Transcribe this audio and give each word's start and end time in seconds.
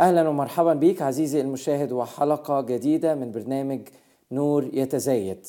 أهلا 0.00 0.28
ومرحبا 0.28 0.74
بك 0.74 1.02
عزيزي 1.02 1.40
المشاهد 1.40 1.92
وحلقة 1.92 2.60
جديدة 2.60 3.14
من 3.14 3.32
برنامج 3.32 3.80
نور 4.32 4.70
يتزايد. 4.72 5.46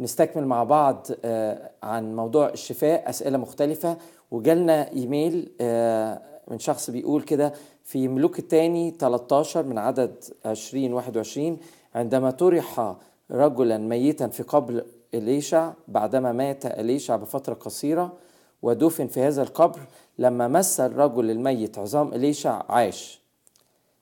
نستكمل 0.00 0.46
مع 0.46 0.64
بعض 0.64 1.06
آه، 1.24 1.70
عن 1.82 2.16
موضوع 2.16 2.48
الشفاء 2.48 3.10
أسئلة 3.10 3.38
مختلفة 3.38 3.96
وجالنا 4.30 4.92
إيميل 4.92 5.52
آه، 5.60 6.22
من 6.48 6.58
شخص 6.58 6.90
بيقول 6.90 7.22
كده 7.22 7.52
في 7.84 8.08
ملوك 8.08 8.38
الثاني 8.38 8.90
13 8.90 9.62
من 9.62 9.78
عدد 9.78 10.24
20 10.44 10.92
21 10.92 11.58
عندما 11.94 12.30
طرح 12.30 12.96
رجلا 13.30 13.78
ميتا 13.78 14.28
في 14.28 14.42
قبر 14.42 14.84
إليشع 15.14 15.72
بعدما 15.88 16.32
مات 16.32 16.66
إليشع 16.66 17.16
بفترة 17.16 17.54
قصيرة 17.54 18.12
ودفن 18.62 19.06
في 19.06 19.20
هذا 19.20 19.42
القبر 19.42 19.80
لما 20.18 20.48
مس 20.48 20.80
الرجل 20.80 21.30
الميت 21.30 21.78
عظام 21.78 22.14
إليشع 22.14 22.62
عاش. 22.68 23.27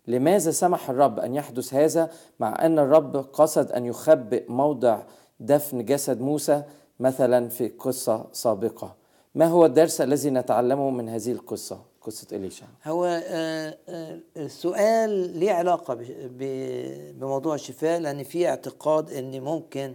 لماذا 0.07 0.51
سمح 0.51 0.91
الرب 0.91 1.19
أن 1.19 1.35
يحدث 1.35 1.75
هذا 1.75 2.11
مع 2.41 2.67
أن 2.67 2.79
الرب 2.79 3.17
قصد 3.17 3.73
أن 3.73 3.87
يخبئ 3.87 4.45
موضع 4.49 5.03
دفن 5.41 5.85
جسد 5.85 6.21
موسى 6.21 6.63
مثلا 7.01 7.49
في 7.49 7.69
قصة 7.69 8.27
سابقة؟ 8.33 8.97
ما 9.35 9.47
هو 9.47 9.67
الدرس 9.67 10.01
الذي 10.01 10.31
نتعلمه 10.31 10.91
من 10.91 11.09
هذه 11.09 11.33
القصة 11.33 11.81
قصة 12.01 12.37
إليشع 12.37 12.67
هو 12.85 13.05
آه، 13.05 13.79
آه، 13.89 14.21
السؤال 14.37 15.11
ليه 15.39 15.53
علاقة 15.53 15.99
بموضوع 16.31 17.55
الشفاء؟ 17.55 18.01
لأن 18.01 18.23
في 18.23 18.49
اعتقاد 18.49 19.13
أن 19.13 19.41
ممكن 19.41 19.95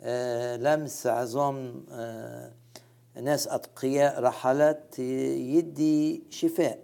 آه، 0.00 0.56
لمس 0.56 1.06
عظام 1.06 1.84
ناس 3.22 3.48
أتقياء 3.48 4.22
رحلت 4.22 4.98
يدي 4.98 6.22
شفاء. 6.30 6.78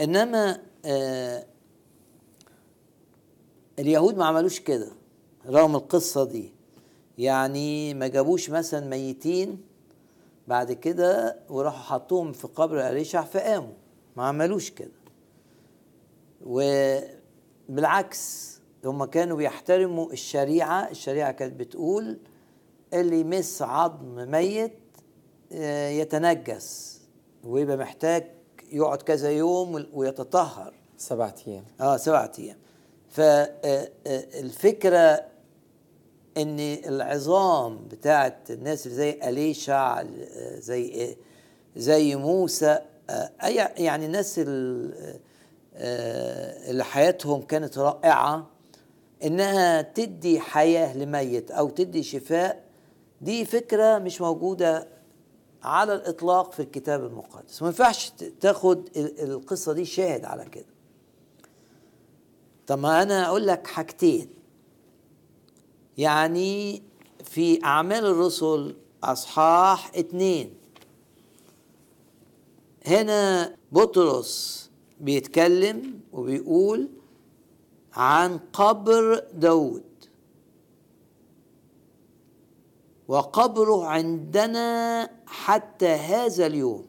إنما 0.00 0.58
اليهود 3.78 4.16
ما 4.16 4.24
عملوش 4.24 4.60
كده 4.60 4.88
رغم 5.46 5.76
القصة 5.76 6.24
دي. 6.24 6.52
يعني 7.18 7.94
ما 7.94 8.06
جابوش 8.08 8.50
مثلا 8.50 8.86
ميتين 8.88 9.60
بعد 10.48 10.72
كده 10.72 11.40
وراحوا 11.48 11.78
حطوهم 11.80 12.32
في 12.32 12.46
قبر 12.46 12.88
أليشع 12.88 13.22
فقاموا 13.24 13.72
ما 14.16 14.24
عملوش 14.24 14.70
كده. 14.70 14.90
وبالعكس 17.68 18.56
هم 18.84 19.04
كانوا 19.04 19.36
بيحترموا 19.36 20.12
الشريعة. 20.12 20.90
الشريعة 20.90 21.32
كانت 21.32 21.60
بتقول 21.60 22.18
اللي 22.94 23.20
يمس 23.20 23.62
عظم 23.62 24.30
ميت 24.30 24.72
آه، 25.52 25.88
يتنجس 25.88 27.00
ويبقى 27.44 27.76
محتاج 27.76 28.26
يقعد 28.72 29.02
كذا 29.02 29.30
يوم 29.30 29.86
ويتطهر. 29.92 30.74
سبعة 30.98 31.34
أيام. 31.46 31.64
آه 31.80 31.96
سبعة 31.96 32.32
أيام. 32.38 32.56
فالفكرة 33.10 35.24
إن 36.36 36.60
العظام 36.86 37.88
بتاعت 37.88 38.50
الناس 38.50 38.88
زي 38.88 39.18
أليشع 39.24 40.00
آه، 40.00 40.58
زي 40.58 41.16
زي 41.76 42.16
موسى 42.16 42.78
آه، 43.10 43.30
أي- 43.42 43.80
يعني 43.80 44.06
الناس 44.06 44.34
ال- 44.38 45.20
آه، 45.74 46.70
اللي 46.70 46.84
حياتهم 46.84 47.42
كانت 47.42 47.78
رائعة 47.78 48.46
إنها 49.24 49.82
تدي 49.82 50.40
حياة 50.40 50.96
لميت 50.96 51.50
أو 51.50 51.68
تدي 51.68 52.02
شفاء 52.02 52.62
دي 53.20 53.44
فكرة 53.44 53.98
مش 53.98 54.20
موجودة 54.20 54.88
على 55.66 55.94
الإطلاق 55.94 56.52
في 56.52 56.60
الكتاب 56.62 57.04
المقدس. 57.04 57.62
ما 57.62 57.68
ينفعش 57.68 58.10
تاخد 58.40 58.88
ال- 58.96 59.20
القصة 59.32 59.72
دي 59.72 59.84
شاهد 59.84 60.24
على 60.24 60.44
كده. 60.44 60.66
طب 62.66 62.78
ما 62.78 63.02
أنا 63.02 63.26
أقول 63.26 63.46
لك 63.46 63.66
حاجتين. 63.66 64.28
يعني 65.98 66.82
في 67.24 67.64
أعمال 67.64 68.06
الرسل 68.06 68.76
أصحاح 69.04 69.92
اتنين. 69.94 70.54
هنا 72.86 73.54
بطرس 73.72 74.70
بيتكلم 75.00 76.00
وبيقول 76.12 76.88
عن 77.92 78.38
قبر 78.52 79.24
داود. 79.34 79.82
وقبره 83.08 83.84
عندنا 83.86 85.10
حتى 85.26 85.86
هذا 85.88 86.46
اليوم. 86.46 86.86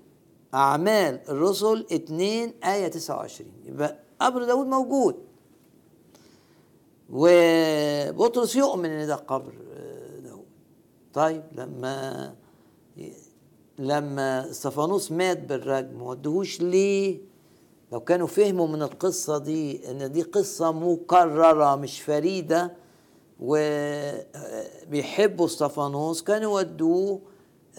أعمال 0.54 1.20
الرسل 1.30 1.86
2 1.92 2.54
آية 2.64 2.88
29 2.88 3.52
يبقى 3.66 4.00
قبر 4.22 4.44
داود 4.44 4.68
موجود. 4.68 5.16
وبطرس 7.10 8.56
يؤمن 8.56 8.90
إن 8.90 9.08
ده 9.08 9.16
قبر 9.16 9.54
آه، 9.74 10.20
داود. 10.20 10.46
طيب 11.14 11.44
لما 11.52 12.34
لما 13.80 14.50
استفانوس 14.50 15.12
مات 15.12 15.40
بالرجم 15.40 15.98
ما 15.98 16.04
ودهوش 16.10 16.62
ليه؟ 16.62 17.20
لو 17.92 18.00
كانوا 18.00 18.28
فهموا 18.28 18.68
من 18.68 18.82
القصة 18.82 19.38
دي 19.38 19.92
إن 19.92 20.12
دي 20.12 20.22
قصة 20.22 20.72
مكررة 20.72 21.76
مش 21.76 22.02
فريدة 22.02 22.74
وبيحبوا 24.88 25.46
استفانوس 25.46 26.24
كانوا 26.24 26.56
ودوه 26.60 27.22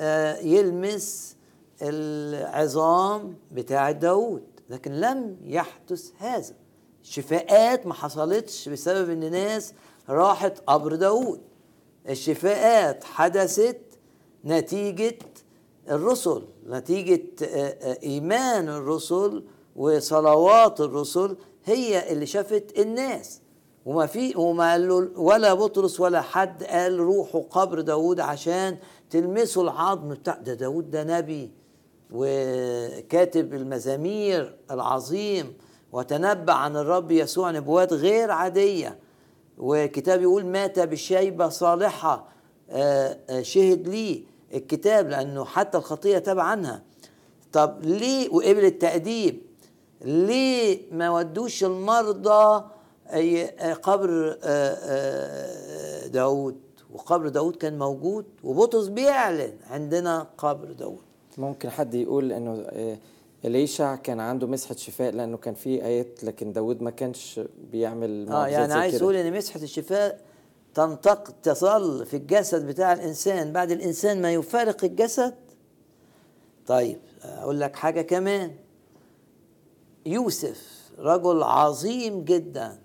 آه، 0.00 0.38
يلمس 0.38 1.36
العظام 1.82 3.34
بتاع 3.52 3.90
داود 3.90 4.42
لكن 4.70 4.92
لم 4.92 5.36
يحدث 5.44 6.10
هذا. 6.18 6.54
الشفاءات 7.02 7.86
ما 7.86 7.94
حصلتش 7.94 8.68
بسبب 8.68 9.10
إن 9.10 9.30
ناس 9.30 9.72
راحت 10.08 10.58
قبر 10.66 10.94
داود 10.94 11.40
الشفاءات 12.08 13.04
حدثت 13.04 13.80
نتيجة 14.44 15.18
الرسل 15.90 16.42
نتيجة 16.66 17.22
آه، 17.42 17.46
آه، 17.46 17.98
إيمان 18.02 18.68
الرسل 18.68 19.44
وصلوات 19.76 20.80
الرسل 20.80 21.36
هي 21.64 22.12
اللي 22.12 22.26
شفت 22.26 22.78
الناس. 22.78 23.40
وما 23.86 24.06
في 24.06 24.36
وما 24.36 24.70
قال 24.70 24.88
له 24.88 25.08
ولا 25.20 25.54
بطرس 25.54 26.00
ولا 26.00 26.20
حد 26.20 26.64
قال 26.64 26.98
روحوا 26.98 27.42
قبر 27.50 27.80
داود 27.80 28.20
عشان 28.20 28.76
تلمسوا 29.10 29.62
العظم 29.62 30.08
بتاع 30.08 30.34
ده 30.34 30.54
داود 30.54 30.90
ده 30.90 31.04
نبي 31.04 31.50
وكاتب 32.10 33.54
المزامير 33.54 34.56
العظيم 34.70 35.54
وتنبأ 35.92 36.52
عن 36.52 36.76
الرب 36.76 37.10
يسوع 37.10 37.50
نبوات 37.50 37.92
غير 37.92 38.30
عادية. 38.30 38.98
وكتاب 39.58 40.22
يقول 40.22 40.46
مات 40.46 40.78
بشيبة 40.78 41.48
صالحة 41.48 42.28
آه، 42.70 43.18
آه، 43.30 43.42
شهد 43.42 43.88
لي 43.88 44.24
الكتاب 44.54 45.08
لأنه 45.08 45.44
حتى 45.44 45.78
الخطية 45.78 46.18
تاب 46.18 46.38
عنها. 46.38 46.82
طب 47.52 47.78
ليه؟ 47.82 48.28
وقبل 48.30 48.64
التأديب. 48.64 49.42
ليه 50.00 50.80
ما 50.92 51.10
ودوش 51.10 51.64
المرضى 51.64 52.64
أي- 53.10 53.60
آه، 53.62 53.74
قبر 53.74 54.38
آه، 54.42 54.74
آه، 54.82 56.06
داود 56.06 56.56
وقبر 56.92 57.28
داود 57.28 57.56
كان 57.56 57.78
موجود 57.78 58.24
وبطرس 58.44 58.88
بيعلن 58.88 59.52
عندنا 59.70 60.26
قبر 60.38 60.72
داود 60.72 61.02
ممكن 61.38 61.70
حد 61.70 61.94
يقول 61.94 62.32
إنه 62.32 62.66
إليشع 63.44 63.96
كان 63.96 64.20
عنده 64.20 64.46
مسحة 64.46 64.74
شفاء 64.74 65.12
لأنه 65.12 65.36
كان 65.36 65.54
في 65.54 65.84
آيات 65.84 66.24
لكن 66.24 66.52
داود 66.52 66.82
ما 66.82 66.90
كانش 66.90 67.40
بيعمل 67.72 68.28
آه 68.28 68.48
يعني 68.48 68.72
عايز 68.72 68.92
كده. 68.92 69.00
تقول 69.00 69.16
إن 69.16 69.32
مسحة 69.36 69.60
الشفاء 69.62 70.20
تنتق 70.74 71.30
تصل 71.42 72.06
في 72.06 72.16
الجسد 72.16 72.66
بتاع 72.66 72.92
الإنسان. 72.92 73.52
بعد 73.52 73.70
الإنسان 73.70 74.22
ما 74.22 74.32
يفارق 74.32 74.84
الجسد. 74.84 75.34
طيب 76.66 76.98
أقول 77.24 77.60
لك 77.60 77.76
حاجة 77.76 78.02
كمان. 78.02 78.50
يوسف 80.06 80.90
رجل 80.98 81.42
عظيم 81.42 82.24
جدا. 82.24 82.78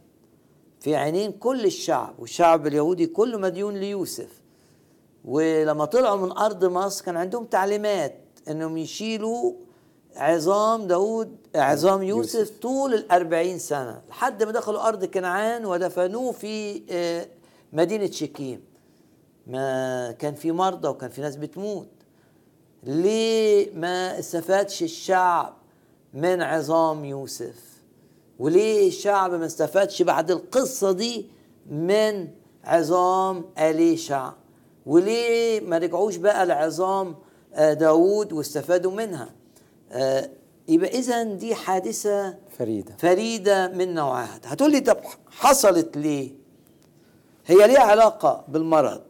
في 0.84 0.96
عينين 0.96 1.32
كل 1.32 1.66
الشعب 1.66 2.20
والشعب 2.20 2.68
اليهودي 2.68 3.08
كله 3.08 3.38
مديون 3.38 3.76
ليوسف. 3.78 4.42
ولما 5.26 5.86
طلعوا 5.86 6.18
من 6.18 6.32
أرض 6.32 6.66
مصر 6.66 7.06
كان 7.06 7.18
عندهم 7.18 7.46
تعليمات 7.46 8.16
إنهم 8.48 8.78
يشيلوا 8.78 9.54
عظام 10.16 10.88
داود 10.88 11.38
عظام 11.56 12.04
يوسف, 12.04 12.40
يوسف. 12.40 12.60
طول 12.60 12.94
الأربعين 12.94 13.60
سنة 13.60 14.02
لحد 14.10 14.44
ما 14.44 14.52
دخلوا 14.52 14.88
أرض 14.88 15.06
كنعان 15.06 15.66
ودفنوه 15.66 16.32
في 16.32 16.84
آه، 16.90 17.28
مدينة 17.74 18.12
شكيم. 18.12 18.64
ما 19.48 20.12
كان 20.12 20.36
في 20.36 20.52
مرضى 20.52 20.88
وكان 20.88 21.10
في 21.10 21.22
ناس 21.22 21.36
بتموت. 21.36 21.88
ليه 22.84 23.76
ما 23.76 24.20
استفادش 24.20 24.84
الشعب 24.84 25.54
من 26.14 26.42
عظام 26.42 27.06
يوسف؟ 27.06 27.73
وليه 28.40 28.88
الشعب 28.88 29.34
ما 29.34 29.46
استفادش 29.46 30.02
بعد 30.02 30.32
القصة 30.32 30.92
دي 30.92 31.26
من 31.72 32.28
عظام 32.64 33.46
أليشع 33.60 34.32
وليه 34.86 35.62
ما 35.62 35.78
رجعوش 35.78 36.16
بقى 36.16 36.46
لعظام 36.46 37.16
آه، 37.54 37.74
داود 37.74 38.34
واستفادوا 38.34 38.92
منها؟ 38.92 39.30
آه، 39.92 40.30
يبقى 40.68 40.90
اذا 40.90 41.24
دي 41.24 41.56
حادثة 41.56 42.36
فريدة. 42.58 42.96
فريدة 42.98 43.68
من 43.68 43.94
نوعها. 43.94 44.40
هتقول 44.46 44.72
لي 44.72 44.80
طب 44.80 44.98
حصلت 45.32 45.98
ليه؟ 45.98 46.32
هي 47.46 47.68
ليها 47.68 47.80
علاقة 47.80 48.46
بالمرض. 48.48 49.02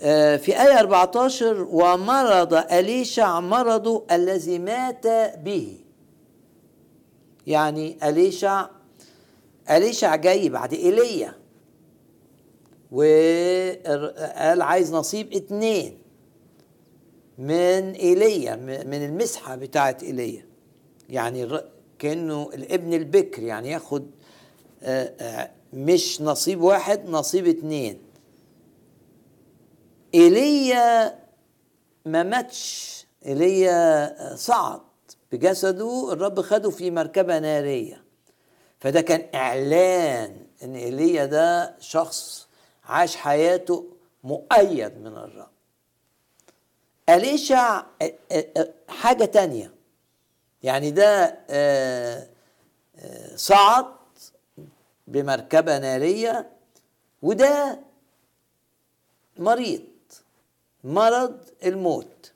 آه، 0.00 0.36
في 0.36 0.62
آية 0.62 0.78
14 0.80 1.66
ومرض 1.70 2.54
أليشع 2.54 3.40
مرضه 3.40 4.04
الذي 4.10 4.58
مات 4.58 5.06
به. 5.44 5.78
يعني 7.50 8.08
أليشع 8.08 8.68
أليشع 9.70 10.16
جاي 10.16 10.48
بعد 10.48 10.72
إيليا. 10.74 11.34
وقال 12.92 14.62
عايز 14.62 14.94
نصيب 14.94 15.32
اتنين 15.32 15.98
من 17.38 17.92
إيليا 17.92 18.56
من 18.86 19.04
المسحة 19.04 19.56
بتاعت 19.56 20.02
إيليا. 20.02 20.46
يعني 21.08 21.60
كأنه 21.98 22.50
الابن 22.54 22.94
البكر 22.94 23.42
يعني 23.42 23.70
ياخد 23.70 24.10
آه، 24.82 25.14
آه، 25.20 25.50
مش 25.72 26.22
نصيب 26.22 26.60
واحد 26.60 27.08
نصيب 27.10 27.46
اتنين. 27.46 27.98
إيليا 30.14 31.18
ما 32.06 32.22
ماتش 32.22 32.90
إيليا 33.26 34.36
صعد. 34.36 34.89
بجسده 35.32 36.12
الرب 36.12 36.40
خده 36.40 36.70
في 36.70 36.90
مركبة 36.90 37.38
نارية. 37.38 38.04
فده 38.80 39.00
كان 39.00 39.28
إعلان 39.34 40.46
إن 40.62 40.76
إيليا 40.76 41.26
ده 41.26 41.76
شخص 41.80 42.48
عاش 42.84 43.16
حياته 43.16 43.86
مؤيد 44.24 44.98
من 44.98 45.06
الرب. 45.06 45.50
أليشع 47.08 47.82
حاجة 48.88 49.24
تانية. 49.24 49.74
يعني 50.62 50.90
ده 50.90 51.38
صعد 53.36 53.86
بمركبة 55.06 55.78
نارية 55.78 56.50
وده 57.22 57.80
مريض 59.36 59.82
مرض 60.84 61.40
الموت. 61.64 62.32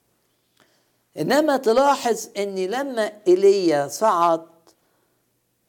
إنما 1.19 1.57
تلاحظ 1.57 2.29
ان 2.39 2.55
لما 2.55 3.13
ايليا 3.29 3.89
صعد 3.89 4.47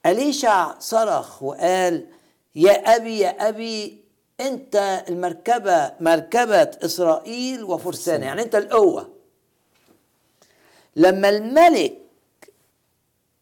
أليشع 0.06 0.80
صرخ 0.80 1.44
وقال 1.44 2.08
يا 2.56 2.96
أبي 2.96 3.20
يا 3.20 3.50
أبي 3.50 4.04
أنت 4.40 5.04
المركبة 5.10 5.92
مركبة 6.00 6.72
إسرائيل 6.86 7.64
وفرسان. 7.64 8.24
يعني 8.24 8.42
أنت 8.42 8.56
القوة. 8.56 9.10
لما 10.96 11.30
الملك 11.30 11.98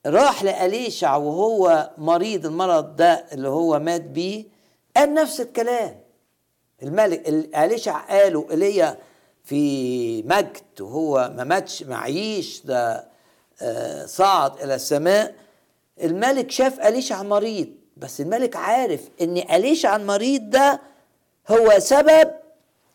راح 0.06 0.44
لأليشع 0.44 1.16
وهو 1.16 1.92
مريض 1.98 2.46
المرض 2.46 2.96
ده 2.96 3.26
اللي 3.32 3.48
هو 3.48 3.80
مات 3.80 4.02
بيه 4.02 4.46
قال 4.98 5.14
نفس 5.14 5.42
الكلام. 5.42 6.00
الملك 6.84 7.28
أليشع 7.56 8.00
قالوا 8.00 8.52
إيليا 8.52 8.98
في 9.44 10.22
مجد 10.24 10.82
وهو 10.82 11.32
ما 11.36 11.44
ماتش 11.44 11.84
معيش 11.84 12.62
ده 12.66 13.08
آه، 13.62 14.06
صعد 14.06 14.62
إلى 14.62 14.76
السماء. 14.76 15.36
الملك 16.04 16.52
شاف 16.52 16.80
أليشع 16.80 17.24
مريض 17.24 17.68
بس 17.98 18.22
الملك 18.22 18.56
عارف 18.56 19.02
إن 19.22 19.38
أليشع 19.38 19.96
المريض 19.96 20.50
ده 20.50 20.82
هو 21.50 21.80
سبب 21.80 22.32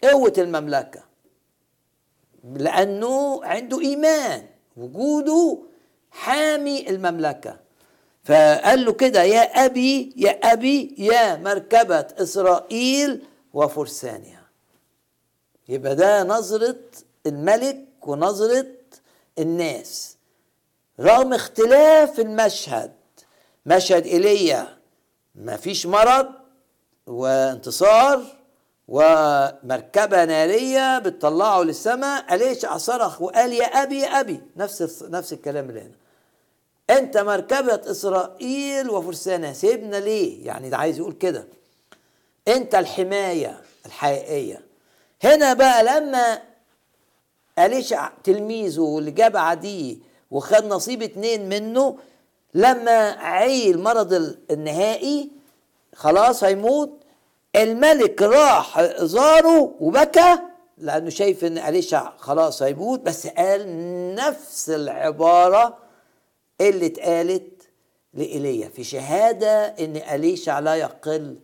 قوة 0.04 0.32
المملكة 0.38 1.00
لأنه 2.54 3.44
عنده 3.44 3.80
إيمان 3.80 4.46
وجوده 4.76 5.58
حامي 6.10 6.90
المملكة. 6.90 7.56
فقال 8.24 8.84
له 8.84 8.92
كده 8.92 9.22
يا 9.22 9.40
أبي 9.64 10.12
يا 10.16 10.30
أبي 10.52 10.94
يا 10.98 11.36
مركبة 11.36 12.06
إسرائيل 12.18 13.22
وفرسانها 13.54 14.37
يبقى 15.68 15.94
ده 15.96 16.22
نظرة 16.24 16.76
الملك 17.26 17.84
ونظرة 18.02 18.66
الناس. 19.38 20.16
رغم 21.00 21.32
اختلاف 21.34 22.20
المشهد 22.20 22.92
مشهد 23.66 24.06
إيليا 24.06 24.78
ما 25.34 25.56
فيش 25.56 25.86
مرض 25.86 26.26
وانتصار 27.06 28.22
ومركبة 28.88 30.24
نارية 30.24 30.98
بتطلعه 30.98 31.62
للسماء 31.62 32.34
أليش 32.34 32.66
صرخ 32.66 33.22
وقال 33.22 33.52
يا 33.52 33.64
أبي 33.66 33.98
يا 33.98 34.20
أبي. 34.20 34.40
نفس 34.56 35.02
نفس 35.02 35.32
الكلام 35.32 35.68
اللي 35.70 35.80
هنا. 35.80 35.94
أنت 36.98 37.16
مركبة 37.18 37.80
إسرائيل 37.90 38.90
وفرسانها 38.90 39.52
سيبنا 39.52 39.96
ليه؟ 39.96 40.46
يعني 40.46 40.70
ده 40.70 40.76
عايز 40.76 40.98
يقول 40.98 41.12
كده. 41.12 41.44
أنت 42.48 42.74
الحماية 42.74 43.60
الحقيقية. 43.86 44.67
هنا 45.24 45.52
بقى 45.54 45.84
لما 45.84 46.42
أليشع 47.58 48.10
تلميذه 48.24 48.98
اللي 48.98 49.10
جاب 49.10 49.36
عديه 49.36 49.96
وخد 50.30 50.64
نصيب 50.64 51.02
اتنين 51.02 51.48
منه 51.48 51.98
لما 52.54 53.10
عيل 53.10 53.78
مرض 53.82 54.12
النهائي 54.50 55.30
خلاص 55.94 56.44
هيموت 56.44 57.02
الملك 57.56 58.22
راح 58.22 58.80
زاره 58.82 59.74
وبكى 59.80 60.38
لأنه 60.78 61.10
شايف 61.10 61.44
إن 61.44 61.58
اليشع 61.58 62.16
خلاص 62.16 62.62
هيموت 62.62 63.00
بس 63.00 63.26
قال 63.26 63.64
نفس 64.14 64.70
العبارة 64.70 65.78
اللي 66.60 66.86
اتقالت 66.86 67.62
لإيليا. 68.14 68.68
في 68.68 68.84
شهادة 68.84 69.64
إن 69.66 69.96
اليشع 69.96 70.58
لا 70.58 70.74
يقل 70.74 71.36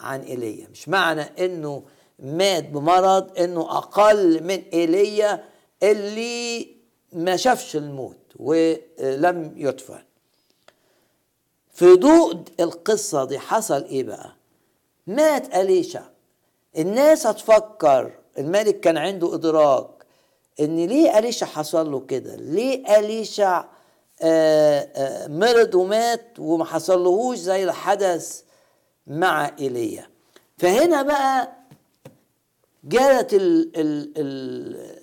عن 0.00 0.20
إيليا. 0.20 0.68
مش 0.72 0.88
معنى 0.88 1.22
إنه 1.44 1.82
مات 2.20 2.64
بمرض 2.68 3.38
إنه 3.38 3.60
أقل 3.78 4.42
من 4.42 4.62
إيليا 4.72 5.44
اللي 5.82 6.76
ما 7.12 7.36
شافش 7.36 7.76
الموت 7.76 8.16
ولم 8.36 9.52
يدفن. 9.56 10.02
في 11.72 11.94
ضوء 11.94 12.36
القصة 12.60 13.24
دي 13.24 13.38
حصل 13.38 13.84
إيه 13.84 14.04
بقى؟ 14.04 14.32
مات 15.06 15.54
أليشع 15.54 16.02
الناس 16.78 17.26
هتفكر 17.26 18.12
الملك 18.38 18.80
كان 18.80 18.96
عنده 18.98 19.34
إدراك 19.34 19.88
إن 20.60 20.86
ليه 20.86 21.18
أليشع 21.18 21.46
حصل 21.46 21.90
له 21.92 22.00
كده؟ 22.00 22.36
ليه 22.36 22.98
أليشع 22.98 23.64
آه، 24.22 24.80
آه، 24.96 25.26
مرض 25.28 25.74
ومات 25.74 26.26
وما 26.38 26.64
حصلهوش 26.64 27.38
زي 27.38 27.64
الحدث 27.64 28.42
مع 29.06 29.50
إيليا؟ 29.60 30.06
فهنا 30.58 31.02
بقى 31.02 31.52
جالت 32.84 33.34
ال 33.34 33.72
ال 33.76 34.12
ال 34.16 35.00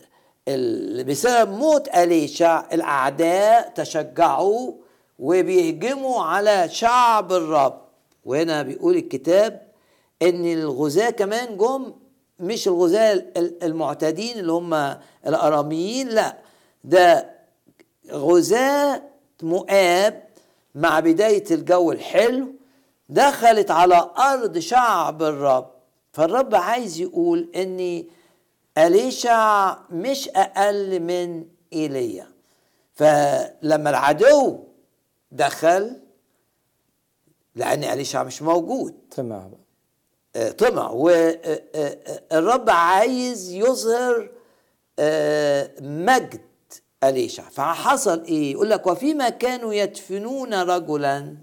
ال 0.47 1.03
بسبب 1.03 1.51
موت 1.51 1.87
أليشع 1.87 2.65
الأعداء 2.73 3.69
تشجعوا 3.75 4.73
وبيهجموا 5.19 6.21
على 6.23 6.69
شعب 6.69 7.33
الرب. 7.33 7.81
وهنا 8.25 8.61
بيقول 8.61 8.95
الكتاب 8.95 9.67
إن 10.21 10.45
الغزاة 10.53 11.09
كمان 11.09 11.57
جم 11.57 11.93
مش 12.39 12.67
الغزاة 12.67 13.23
المعتادين 13.37 14.39
اللي 14.39 14.51
هم 14.51 14.73
الأراميين 15.27 16.09
لا 16.09 16.37
ده 16.83 17.29
غزاة 18.11 19.01
مؤاب 19.43 20.23
مع 20.75 20.99
بداية 20.99 21.43
الجو 21.51 21.91
الحلو 21.91 22.47
دخلت 23.09 23.71
على 23.71 24.09
أرض 24.17 24.57
شعب 24.57 25.23
الرب. 25.23 25.76
فالرب 26.17 26.55
عايز 26.55 26.99
يقول 27.01 27.49
ان 27.55 28.03
أليشع 28.77 29.77
مش 29.89 30.29
أقل 30.29 30.99
من 30.99 31.45
إيليا. 31.73 32.27
فلما 32.93 33.89
العدو 33.89 34.63
دخل 35.31 36.01
لأن 37.55 37.83
أليشع 37.83 38.23
مش 38.23 38.41
موجود. 38.41 38.95
طمع. 39.15 39.49
آه، 40.35 40.51
طمع. 40.51 40.89
والرب 40.89 42.69
عايز 42.69 43.51
يظهر 43.51 44.29
آه، 44.99 45.71
مجد 45.81 46.41
أليشع 47.03 47.43
فحصل 47.43 48.23
إيه؟ 48.23 48.51
يقول 48.51 48.69
لك 48.69 48.87
وفيما 48.87 49.29
كانوا 49.29 49.73
يدفنون 49.73 50.53
رجلا 50.53 51.37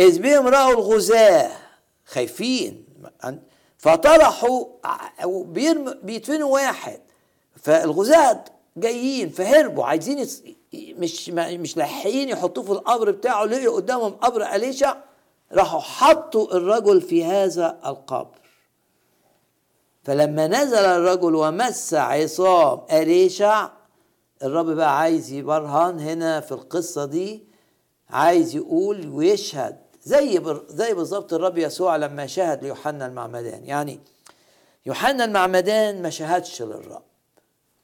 إذ 0.00 0.22
بهم 0.22 0.46
رأوا 0.46 0.72
الغزاة 0.72 1.63
خايفين 2.06 2.84
فطرحوا 3.78 4.64
بيدفنوا 6.02 6.52
واحد 6.54 7.00
فالغزاة 7.56 8.44
جايين 8.76 9.28
فهربوا 9.28 9.84
عايزين. 9.84 10.26
مش 10.74 11.28
مش 11.30 11.76
لاحقين 11.76 12.28
يحطوه 12.28 12.64
في 12.64 12.70
القبر 12.72 13.10
بتاعه 13.10 13.44
لقوا 13.44 13.76
قدامهم 13.76 14.12
قبر 14.12 14.42
أليشع 14.54 14.96
راحوا 15.52 15.80
حطوا 15.80 16.54
الرجل 16.56 17.00
في 17.02 17.24
هذا 17.24 17.78
القبر 17.86 18.38
فلما 20.04 20.46
نزل 20.46 20.78
الرجل 20.78 21.34
ومس 21.34 21.94
عصام 21.94 22.80
أليشع 22.92 23.68
الرب 24.42 24.66
بقى 24.66 24.98
عايز 24.98 25.32
يبرهن 25.32 26.00
هنا 26.00 26.40
في 26.40 26.52
القصة 26.52 27.04
دي 27.04 27.44
عايز 28.10 28.56
يقول 28.56 29.08
ويشهد 29.08 29.83
زي 30.04 30.42
زي 30.68 30.94
بالظبط 30.94 31.32
الرب 31.32 31.58
يسوع 31.58 31.96
لما 31.96 32.26
شهد 32.26 32.62
ليوحنا 32.64 33.06
المعمدان. 33.06 33.64
يعني 33.64 34.00
يوحنا 34.86 35.24
المعمدان 35.24 36.02
ما 36.02 36.10
شهدش 36.10 36.62
للرب 36.62 37.02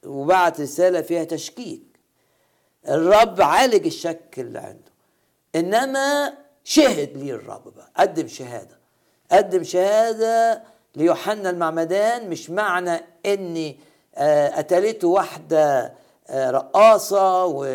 وبعت 0.05 0.61
رسالة 0.61 1.01
فيها 1.01 1.23
تشكيك. 1.23 1.83
الرب 2.87 3.41
عالج 3.41 3.85
الشك 3.85 4.33
اللي 4.37 4.59
عنده 4.59 4.91
إنما 5.55 6.33
شهد 6.63 7.17
لي 7.17 7.31
الرب 7.33 7.73
بقى 7.75 7.91
قدم 7.97 8.27
شهادة. 8.27 8.77
قدم 9.31 9.63
شهادة 9.63 10.63
ليوحنا 10.95 11.49
المعمدان 11.49 12.29
مش 12.29 12.49
معنى 12.49 13.01
إني 13.25 13.79
آه، 14.15 14.49
قتلته 14.49 15.07
واحدة 15.07 15.93
آه، 16.29 16.51
رقاصة 16.51 17.65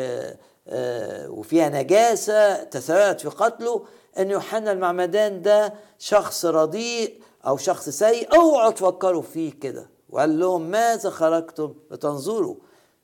آه، 0.69 1.31
وفيها 1.31 1.69
نجاسة 1.69 2.65
تسببت 2.65 3.21
في 3.21 3.29
قتله. 3.29 3.87
أن 4.19 4.31
يوحنا 4.31 4.73
المعمدان 4.73 5.43
ده 5.43 5.75
شخص 5.99 6.45
رديء 6.45 7.21
أو 7.47 7.57
شخص 7.57 7.89
سيء. 7.89 8.37
أوعوا 8.37 8.71
تفكروا 8.71 9.23
فيه 9.23 9.53
كده. 9.53 9.91
وقال 10.11 10.41
لهم 10.41 10.63
ماذا 10.63 11.11
خرجتم 11.11 11.75
لتنظروا؟ 11.91 12.57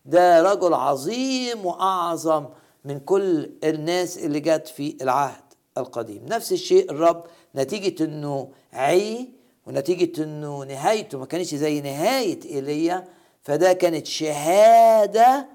ده 0.04 0.42
رجل 0.52 0.74
عظيم 0.74 1.66
وأعظم 1.66 2.46
من 2.84 3.00
كل 3.00 3.50
الناس 3.64 4.18
اللي 4.18 4.40
جت 4.40 4.68
في 4.68 4.96
العهد 5.02 5.42
القديم. 5.78 6.22
نفس 6.28 6.52
الشيء 6.52 6.90
الرب 6.90 7.24
نتيجة 7.54 8.04
إنه 8.04 8.48
عي 8.72 9.28
ونتيجة 9.66 10.22
إنه 10.22 10.64
نهايته 10.64 11.18
ما 11.18 11.26
كانتش 11.26 11.54
زي 11.54 11.80
نهاية 11.80 12.40
إيليا 12.44 13.08
فده 13.42 13.72
كانت 13.72 14.06
شهادة 14.06 15.46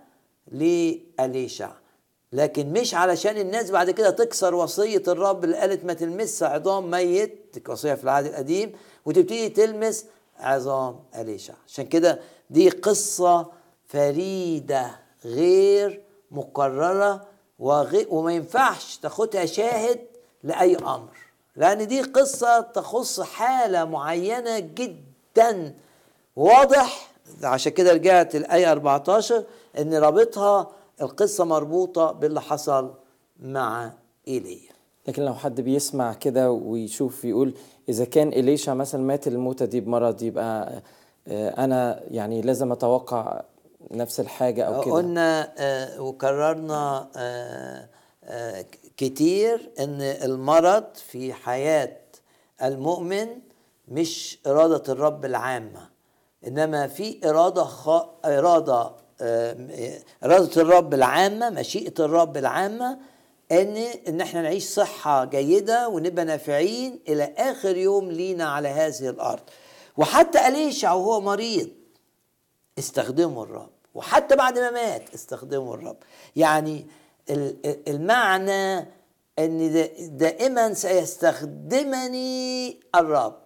لأليشع. 0.51 1.71
لكن 2.33 2.73
مش 2.73 2.93
علشان 2.95 3.37
الناس 3.37 3.71
بعد 3.71 3.89
كده 3.91 4.09
تكسر 4.09 4.55
وصية 4.55 5.03
الرب 5.07 5.43
اللي 5.43 5.57
قالت 5.57 5.85
ما 5.85 5.93
تلمس 5.93 6.43
عظام 6.43 6.91
ميت 6.91 7.63
وصية 7.69 7.93
في 7.93 8.03
العهد 8.03 8.25
القديم 8.25 8.71
وتبتدي 9.05 9.49
تلمس 9.49 10.05
عظام 10.39 10.99
أليشع. 11.15 11.53
عشان 11.67 11.85
كده 11.85 12.19
دي 12.49 12.69
قصة 12.69 13.45
فريدة 13.85 14.99
غير 15.25 16.01
مكررة 16.31 17.25
وغير 17.59 18.07
وما 18.09 18.33
ينفعش 18.33 18.97
تاخدها 18.97 19.45
شاهد 19.45 19.99
لأي 20.43 20.75
أمر 20.75 21.17
لأن 21.55 21.87
دي 21.87 22.01
قصة 22.01 22.61
تخص 22.61 23.21
حالة 23.21 23.85
معينة 23.85 24.59
جدا. 24.59 25.73
واضح؟ 26.35 27.11
عشان 27.43 27.71
كده 27.71 27.93
رجعت 27.93 28.35
الآية 28.35 28.71
14 28.71 29.43
إن 29.79 29.93
رابطها 29.93 30.71
القصة 31.01 31.43
مربوطة 31.45 32.11
باللي 32.11 32.41
حصل 32.41 32.93
مع 33.39 33.93
إيليا. 34.27 34.71
لكن 35.07 35.23
لو 35.25 35.33
حد 35.33 35.61
بيسمع 35.61 36.13
كده 36.13 36.51
ويشوف 36.51 37.25
يقول 37.25 37.53
إذا 37.89 38.05
كان 38.05 38.27
إليشا 38.27 38.71
مثلا 38.71 39.01
مات 39.01 39.27
الموتة 39.27 39.65
دي 39.65 39.81
بمرض 39.81 40.23
يبقى 40.23 40.81
آه، 41.27 41.63
أنا 41.63 42.03
يعني 42.11 42.41
لازم 42.41 42.71
أتوقع 42.71 43.41
نفس 43.91 44.19
الحاجة 44.19 44.63
أو 44.63 44.81
كده. 44.81 44.93
قلنا 44.93 45.53
آه، 45.57 46.01
وكررنا 46.01 47.09
آه، 47.15 47.87
كتير 48.97 49.71
إن 49.79 50.01
المرض 50.01 50.83
في 50.95 51.33
حياة 51.33 51.97
المؤمن 52.63 53.27
مش 53.87 54.39
إرادة 54.47 54.93
الرب 54.93 55.25
العامة 55.25 55.89
إنما 56.47 56.87
في 56.87 57.29
إرادة 57.29 57.63
خ... 57.63 57.89
إرادة 58.25 58.91
إرادة 59.21 60.61
الرب 60.61 60.93
العامة 60.93 61.49
مشيئة 61.49 61.93
الرب 61.99 62.37
العامة 62.37 62.99
إن 63.51 63.77
إن 64.07 64.21
إحنا 64.21 64.41
نعيش 64.41 64.63
صحة 64.63 65.25
جيدة 65.25 65.89
ونبقى 65.89 66.25
نافعين 66.25 66.99
إلى 67.07 67.33
آخر 67.37 67.77
يوم 67.77 68.11
لينا 68.11 68.45
على 68.45 68.67
هذه 68.67 69.09
الأرض. 69.09 69.41
وحتى 69.97 70.47
أليشع 70.47 70.93
وهو 70.93 71.21
مريض 71.21 71.69
استخدمه 72.79 73.43
الرب. 73.43 73.69
وحتى 73.95 74.35
بعد 74.35 74.59
ما 74.59 74.71
مات 74.71 75.13
استخدمه 75.13 75.73
الرب. 75.73 75.97
يعني 76.35 76.87
المعنى 77.87 78.77
إن 79.39 79.87
دائما 80.17 80.73
سيستخدمني 80.73 82.79
الرب. 82.95 83.37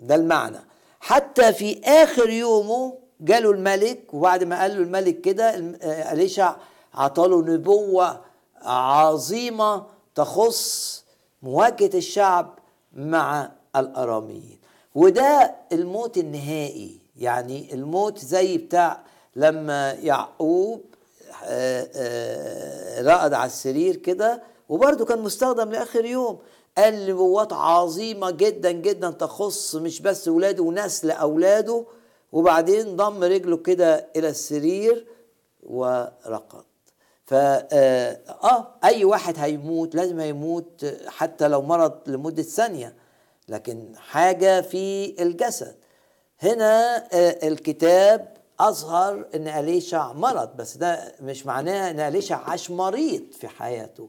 ده 0.00 0.14
المعنى. 0.14 0.58
حتى 1.00 1.52
في 1.52 1.80
آخر 1.84 2.30
يومه 2.30 2.98
جاله 3.20 3.50
الملك 3.50 4.14
وبعد 4.14 4.44
ما 4.44 4.60
قال 4.60 4.76
له 4.76 4.82
الملك 4.82 5.20
كده 5.20 5.48
آه، 5.82 6.12
أليشع 6.12 6.56
عطاله 6.94 7.42
نبوة 7.42 8.20
عظيمة 8.62 9.86
تخص 10.14 11.04
مواجهة 11.42 11.90
الشعب 11.94 12.58
مع 12.92 13.50
الأراميين. 13.76 14.58
وده 14.94 15.54
الموت 15.72 16.18
النهائي 16.18 16.98
يعني 17.16 17.74
الموت 17.74 18.18
زي 18.18 18.58
بتاع 18.58 19.00
لما 19.36 19.92
يعقوب 19.92 20.84
آه، 21.44 21.88
آه، 21.94 23.02
رقد 23.02 23.32
على 23.34 23.46
السرير 23.46 23.96
كده 23.96 24.42
وبرده 24.68 25.04
كان 25.04 25.18
مستخدم 25.18 25.70
لآخر 25.70 26.04
يوم. 26.04 26.38
قال 26.78 27.10
نبوات 27.10 27.52
عظيمة 27.52 28.30
جدا 28.30 28.70
جدا 28.70 29.10
تخص 29.10 29.74
مش 29.74 30.00
بس 30.02 30.28
ولاده 30.28 30.62
ونسل 30.62 31.10
أولاده 31.10 31.84
وبعدين 32.34 32.96
ضم 32.96 33.24
رجله 33.24 33.56
كده 33.56 34.06
إلى 34.16 34.28
السرير 34.28 35.06
ورقد. 35.62 36.64
فا 37.26 37.68
آه،, 37.72 38.20
آه 38.42 38.74
أي 38.84 39.04
واحد 39.04 39.38
هيموت 39.38 39.94
لازم 39.94 40.20
هيموت 40.20 40.86
حتى 41.06 41.48
لو 41.48 41.62
مرض 41.62 41.92
لمدة 42.06 42.42
ثانية 42.42 42.94
لكن 43.48 43.92
حاجة 43.96 44.60
في 44.60 45.14
الجسد. 45.22 45.74
هنا 46.40 46.96
آه 47.12 47.48
الكتاب 47.48 48.36
أظهر 48.60 49.26
إن 49.34 49.48
أليشع 49.48 50.12
مرض 50.12 50.56
بس 50.56 50.76
ده 50.76 51.14
مش 51.20 51.46
معناه 51.46 51.90
إن 51.90 52.00
أليشع 52.00 52.36
عاش 52.36 52.70
مريض 52.70 53.22
في 53.32 53.48
حياته. 53.48 54.08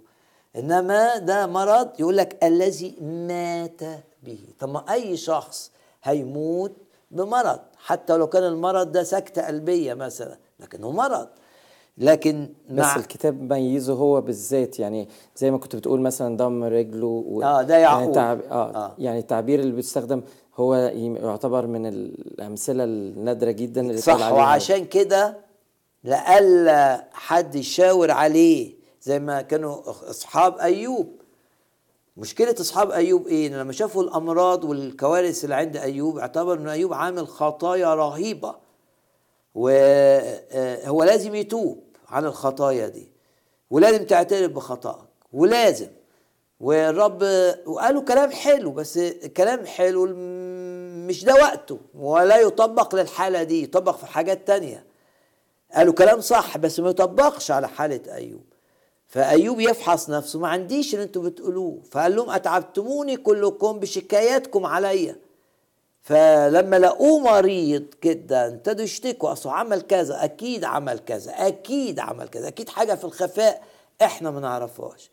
إنما 0.56 1.18
ده 1.18 1.48
مرض 1.48 2.00
يقول 2.00 2.18
لك 2.18 2.44
الذي 2.44 2.96
مات 3.02 3.82
به. 4.24 4.40
طب 4.60 4.70
ما 4.70 4.94
أي 4.94 5.18
شخص 5.18 5.72
هيموت 6.04 6.85
بمرض 7.16 7.60
حتى 7.78 8.18
لو 8.18 8.28
كان 8.28 8.44
المرض 8.44 8.92
ده 8.92 9.04
سكتة 9.04 9.48
قلبية 9.48 9.94
مثلا 9.94 10.38
لكنه 10.60 10.92
مرض. 10.92 11.28
لكن 11.98 12.50
بس 12.70 12.86
مع 12.86 12.96
الكتاب 12.96 13.54
ميزه 13.54 13.94
هو 13.94 14.22
بالذات 14.22 14.80
يعني 14.80 15.10
زي 15.36 15.52
ما 15.52 15.58
كنت 15.58 15.76
بتقول 15.76 16.02
مثلا 16.02 16.38
ضم 16.38 16.64
رجله 16.64 17.08
و... 17.08 17.44
آه 17.44 17.62
ده 17.62 17.78
يعقوب. 17.78 18.02
يعني, 18.02 18.14
تعب... 18.14 18.42
آه, 18.52 18.76
آه. 18.76 18.96
يعني 18.98 19.20
التعبير 19.20 19.60
اللي 19.60 19.72
بيستخدم 19.72 20.22
هو 20.56 20.76
يعتبر 20.76 21.68
من 21.68 21.86
الأمثلة 21.86 22.84
النادرة 22.84 23.52
جدا 23.52 23.82
اللي 23.82 23.98
صح 23.98 24.32
وعشان 24.32 24.86
كده 24.86 25.38
لألا 26.04 27.08
حد 27.14 27.56
يشاور 27.56 28.12
عليه 28.12 28.76
زي 29.02 29.20
ما 29.20 29.42
كانوا 29.42 29.82
أصحاب 30.10 30.58
أيوب. 30.58 31.08
مشكلة 32.18 32.56
أصحاب 32.60 32.92
أيوب 32.92 33.28
إيه؟ 33.28 33.50
لما 33.50 33.74
شافوا 33.74 34.04
الأمراض 34.04 34.64
والكوارث 34.64 35.44
اللي 35.44 35.56
عند 35.56 35.78
أيوب 35.78 36.18
اعتبر 36.18 36.54
إن 36.58 36.68
أيوب 36.68 36.94
عامل 36.94 37.28
خطايا 37.28 37.96
رهيبة. 37.96 38.56
وهو 39.56 41.02
آه، 41.02 41.06
لازم 41.06 41.36
يتوب 41.36 41.84
عن 42.10 42.26
الخطايا 42.26 42.88
دي. 42.88 43.12
ولازم 43.70 44.06
تعترف 44.06 44.52
بخطأك. 44.52 45.08
ولازم. 45.34 45.88
والرب 46.60 47.24
وقالوا 47.66 48.02
كلام 48.02 48.32
حلو 48.32 48.72
بس 48.72 49.00
كلام 49.38 49.66
حلو 49.66 50.06
مش 51.08 51.24
ده 51.24 51.34
وقته. 51.34 51.80
ولا 51.96 52.40
يطبق 52.40 52.96
للحالة 52.96 53.44
دي 53.44 53.64
يطبق 53.64 53.98
في 53.98 54.06
حاجات 54.06 54.48
تانية. 54.48 54.86
قالوا 55.74 55.94
كلام 55.94 56.22
صح 56.22 56.58
بس 56.58 56.80
ما 56.80 56.90
يطبقش 56.90 57.52
على 57.52 57.68
حالة 57.68 58.14
أيوب. 58.16 58.44
فأيوب 59.16 59.60
يفحص 59.60 60.10
نفسه 60.10 60.40
ما 60.40 60.48
عنديش 60.48 60.94
اللي 60.94 61.04
أنتوا 61.06 61.24
بتقولوه. 61.24 61.80
فقال 61.92 62.16
لهم 62.16 62.30
أتعبتموني 62.30 63.18
كلكم 63.18 63.80
بشكاياتكم 63.80 64.66
عليا. 64.66 65.16
فلما 66.02 66.80
لقوه 66.80 67.20
مريض 67.20 67.86
جدا 68.04 68.48
ابتدوا 68.48 68.84
يشتكوا 68.84 69.32
اصله 69.32 69.54
عمل 69.54 69.82
كذا. 69.82 70.24
أكيد 70.24 70.64
عمل 70.64 71.00
كذا 71.00 71.32
أكيد 71.32 72.00
عمل 72.00 72.28
كذا 72.28 72.48
أكيد 72.48 72.70
حاجة 72.70 72.96
في 72.96 73.04
الخفاء 73.04 73.64
إحنا 74.02 74.32
ما 74.32 74.40
نعرفهاش. 74.40 75.10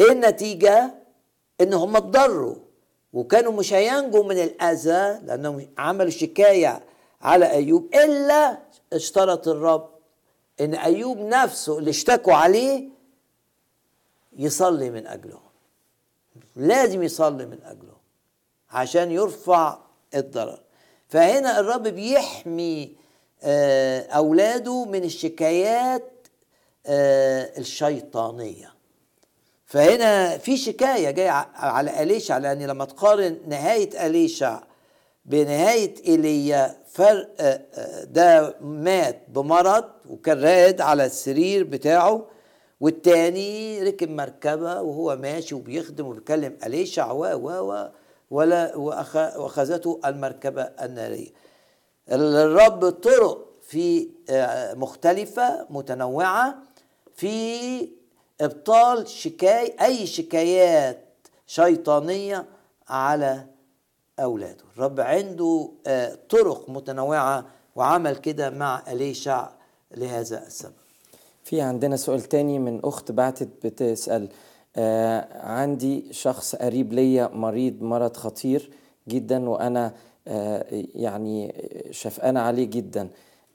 إيه 0.00 0.12
النتيجة؟ 0.12 0.94
إن 1.60 1.74
هم 1.74 1.96
اتضروا 1.96 2.56
وكانوا 3.12 3.52
مش 3.52 3.72
هينجوا 3.72 4.24
من 4.24 4.38
الأذى 4.38 5.20
لأنهم 5.26 5.68
عملوا 5.78 6.10
شكاية 6.10 6.82
على 7.22 7.50
أيوب 7.50 7.94
إلا 7.94 8.58
اشترط 8.92 9.48
الرب 9.48 9.91
إن 10.60 10.74
أيوب 10.74 11.18
نفسه 11.18 11.78
اللي 11.78 11.90
اشتكوا 11.90 12.32
عليه 12.34 12.88
يصلي 14.36 14.90
من 14.90 15.06
اجلهم 15.06 15.40
لازم 16.56 17.02
يصلي 17.02 17.46
من 17.46 17.58
اجلهم 17.64 17.96
عشان 18.70 19.10
يرفع 19.10 19.78
الضرر. 20.14 20.62
فهنا 21.08 21.60
الرب 21.60 21.82
بيحمي 21.82 22.96
آه، 23.42 24.06
أولاده 24.06 24.84
من 24.84 25.04
الشكايات 25.04 26.12
آه، 26.86 27.58
الشيطانية. 27.58 28.74
فهنا 29.66 30.38
في 30.38 30.56
شكاية 30.56 31.10
جاية 31.10 31.30
على 31.54 32.02
أليشع 32.02 32.38
لأن 32.38 32.62
لما 32.62 32.84
تقارن 32.84 33.38
نهاية 33.46 34.06
أليشع 34.06 34.62
بنهاية 35.24 35.94
ايليا 36.06 36.81
فرق 36.92 37.28
آه، 37.40 38.04
ده 38.04 38.54
مات 38.60 39.22
بمرض 39.28 39.84
وكان 40.10 40.40
راد 40.40 40.80
على 40.80 41.04
السرير 41.04 41.64
بتاعه 41.64 42.26
والتاني 42.80 43.82
ركب 43.82 44.10
مركبة 44.10 44.80
وهو 44.80 45.16
ماشي 45.16 45.54
وبيخدم 45.54 46.06
وبيكلم 46.06 46.56
أليشع 46.66 47.12
و 47.12 47.24
و 47.24 47.88
ولا 48.30 48.76
وأخذته 48.76 50.00
المركبة 50.04 50.62
النارية. 50.62 51.28
الرب 52.12 52.90
طرق 52.90 53.48
في 53.62 54.08
آه، 54.30 54.74
مختلفة 54.74 55.66
متنوعة 55.70 56.54
في 57.14 57.88
إبطال 58.40 59.08
شكاي 59.08 59.74
أي 59.82 60.06
شكايات 60.06 61.04
شيطانية 61.46 62.44
على 62.88 63.46
أولاده. 64.20 64.64
الرب 64.76 65.00
عنده 65.00 65.68
آه، 65.86 66.18
طرق 66.28 66.70
متنوعة 66.70 67.46
وعمل 67.76 68.16
كده 68.16 68.50
مع 68.50 68.82
أليشع 68.92 69.48
لهذا 69.96 70.46
السبب. 70.46 70.72
في 71.44 71.60
عندنا 71.60 71.96
سؤال 71.96 72.20
تاني 72.22 72.58
من 72.58 72.80
أخت 72.84 73.12
بعتت 73.12 73.48
بتسأل 73.66 74.28
آه 74.76 75.38
عندي 75.46 76.12
شخص 76.12 76.54
قريب 76.54 76.92
ليا 76.92 77.28
مريض 77.28 77.82
مرض 77.82 78.16
خطير 78.16 78.70
جدا 79.08 79.48
وأنا 79.48 79.94
آه 80.28 80.64
يعني 80.94 81.54
شفقانه 81.90 82.40
عليه 82.40 82.64
جدا 82.64 83.08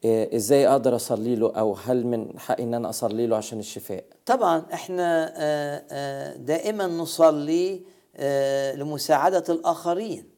آه 0.06 0.36
إزاي 0.36 0.68
أقدر 0.68 0.96
أصلي 0.96 1.36
له 1.36 1.52
أو 1.56 1.74
هل 1.74 2.06
من 2.08 2.40
حقي 2.40 2.64
إن 2.64 2.74
أنا 2.74 2.90
أصلي 2.90 3.28
له 3.28 3.36
عشان 3.38 3.60
الشفاء؟ 3.60 4.04
طبعا 4.26 4.66
إحنا 4.74 5.34
آه 5.38 5.84
آه 5.92 6.36
دائما 6.38 6.88
نصلي 6.88 7.82
آه 8.16 8.76
لمساعدة 8.76 9.44
الآخرين. 9.50 10.37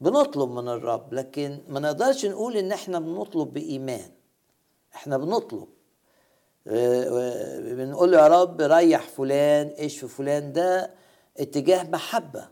بنطلب 0.00 0.50
من 0.50 0.68
الرب 0.68 1.14
لكن 1.14 1.58
ما 1.68 1.80
نقدرش 1.80 2.26
نقول 2.26 2.56
إن 2.56 2.72
إحنا 2.72 2.98
بنطلب 2.98 3.52
بإيمان. 3.52 4.10
إحنا 4.94 5.18
بنطلب. 5.18 5.68
بنقول 7.76 8.12
له 8.12 8.18
يا 8.18 8.26
رب 8.28 8.60
ريح 8.60 9.02
فلان 9.08 9.74
اشف 9.78 10.16
فلان 10.16 10.52
ده؟ 10.52 10.90
اتجاه 11.38 11.82
محبة. 11.82 12.48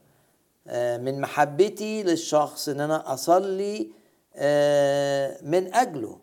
آه، 0.69 0.97
من 0.97 1.21
محبتي 1.21 2.03
للشخص 2.03 2.69
إن 2.69 2.81
أنا 2.81 3.13
أصلي 3.15 3.91
آه، 4.37 5.39
من 5.43 5.75
أجله. 5.75 6.19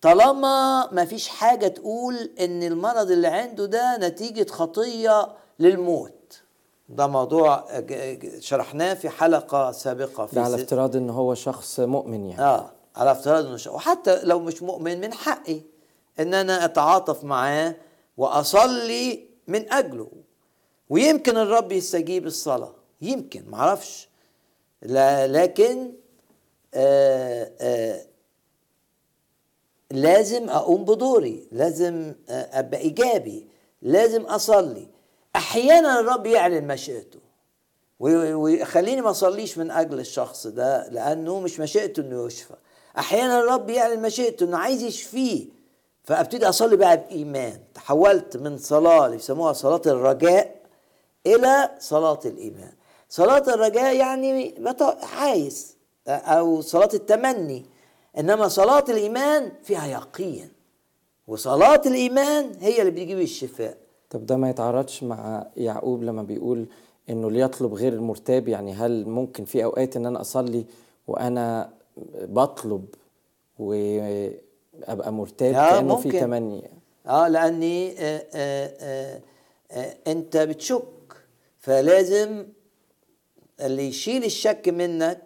طالما 0.00 0.88
ما 0.92 1.04
فيش 1.04 1.28
حاجة 1.28 1.68
تقول 1.68 2.30
إن 2.40 2.62
المرض 2.62 3.10
اللي 3.10 3.26
عنده 3.28 3.66
ده 3.66 3.96
نتيجة 4.00 4.50
خطية 4.50 5.28
للموت. 5.58 6.12
ده 6.88 7.06
موضوع 7.06 7.64
شرحناه 8.38 8.94
في 8.94 9.08
حلقة 9.08 9.72
سابقة 9.72 10.26
في 10.26 10.34
ده 10.34 10.42
على 10.42 10.54
افتراض 10.54 10.96
إن 10.96 11.10
هو 11.10 11.34
شخص 11.34 11.80
مؤمن 11.80 12.26
يعني. 12.26 12.42
آه 12.42 12.72
على 12.96 13.12
افتراض 13.12 13.46
إنه 13.46 13.56
شخص 13.56 13.74
وحتى 13.74 14.20
لو 14.22 14.38
مش 14.40 14.62
مؤمن 14.62 15.00
من 15.00 15.12
حقي 15.14 15.60
إن 16.20 16.34
أنا 16.34 16.64
أتعاطف 16.64 17.24
معاه 17.24 17.74
وأصلي 18.16 19.28
من 19.46 19.72
أجله. 19.72 20.08
ويمكن 20.90 21.36
الرب 21.36 21.72
يستجيب 21.72 22.26
الصلاة. 22.26 22.74
يمكن 23.00 23.44
معرفش. 23.48 24.08
لا 24.82 25.26
لكن 25.26 25.92
آآ 26.74 27.52
آآ 27.60 28.06
لازم 29.90 30.50
أقوم 30.50 30.84
بدوري. 30.84 31.48
لازم 31.52 32.14
أبقى 32.28 32.80
إيجابي. 32.80 33.46
لازم 33.82 34.22
أصلي. 34.22 34.88
أحيانا 35.36 36.00
الرب 36.00 36.26
يعلن 36.26 36.66
مشيئته. 36.66 37.18
ويخليني 38.00 39.00
ما 39.00 39.10
أصليش 39.10 39.58
من 39.58 39.70
أجل 39.70 40.00
الشخص 40.00 40.46
ده 40.46 40.88
لأنه 40.88 41.40
مش 41.40 41.60
مشيئته 41.60 42.00
إنه 42.00 42.26
يشفى. 42.26 42.54
أحيانا 42.98 43.40
الرب 43.40 43.70
يعلن 43.70 44.02
مشيئته 44.02 44.44
إنه 44.44 44.58
عايز 44.58 44.82
يشفيه 44.82 45.46
فأبتدي 46.04 46.48
أصلي 46.48 46.76
بقى 46.76 46.96
بإيمان. 46.96 47.60
تحولت 47.74 48.36
من 48.36 48.58
صلاة 48.58 49.06
اللي 49.06 49.16
بيسموها 49.16 49.52
صلاة 49.52 49.82
الرجاء 49.86 50.56
إلى 51.26 51.70
صلاة 51.78 52.20
الإيمان. 52.24 52.72
صلاة 53.08 53.54
الرجاء 53.54 53.96
يعني 53.96 54.54
عايز 55.02 55.76
أو 56.08 56.60
صلاة 56.60 56.90
التمني. 56.94 57.66
إنما 58.18 58.48
صلاة 58.48 58.84
الإيمان 58.88 59.52
فيها 59.62 59.86
يقين. 59.86 60.52
وصلاة 61.26 61.82
الإيمان 61.86 62.52
هي 62.60 62.80
اللي 62.80 62.90
بيجيب 62.90 63.20
الشفاء. 63.20 63.76
طب 64.10 64.26
ده 64.26 64.36
ما 64.36 64.50
يتعارضش 64.50 65.02
مع 65.02 65.46
يعقوب 65.56 66.02
لما 66.02 66.22
بيقول 66.22 66.66
إنه 67.10 67.30
ليطلب 67.30 67.74
غير 67.74 67.92
المرتاب؟ 67.92 68.48
يعني 68.48 68.72
هل 68.72 69.06
ممكن 69.08 69.44
في 69.44 69.64
أوقات 69.64 69.96
إن 69.96 70.06
أنا 70.06 70.20
أصلي 70.20 70.64
وأنا 71.06 71.70
بطلب 72.22 72.84
و 73.58 73.72
ابقى 74.84 75.12
مرتاب 75.12 75.54
كأنه 75.54 75.96
في 75.96 76.10
تمني؟ 76.20 76.70
آه 77.06 77.28
لأني 77.28 77.94
آآ 77.98 78.22
آآ 78.34 79.20
آآ 79.70 79.94
أنت 80.06 80.36
بتشك. 80.36 80.82
فلازم 81.58 82.46
اللي 83.60 83.88
يشيل 83.88 84.24
الشك 84.24 84.68
منك 84.68 85.22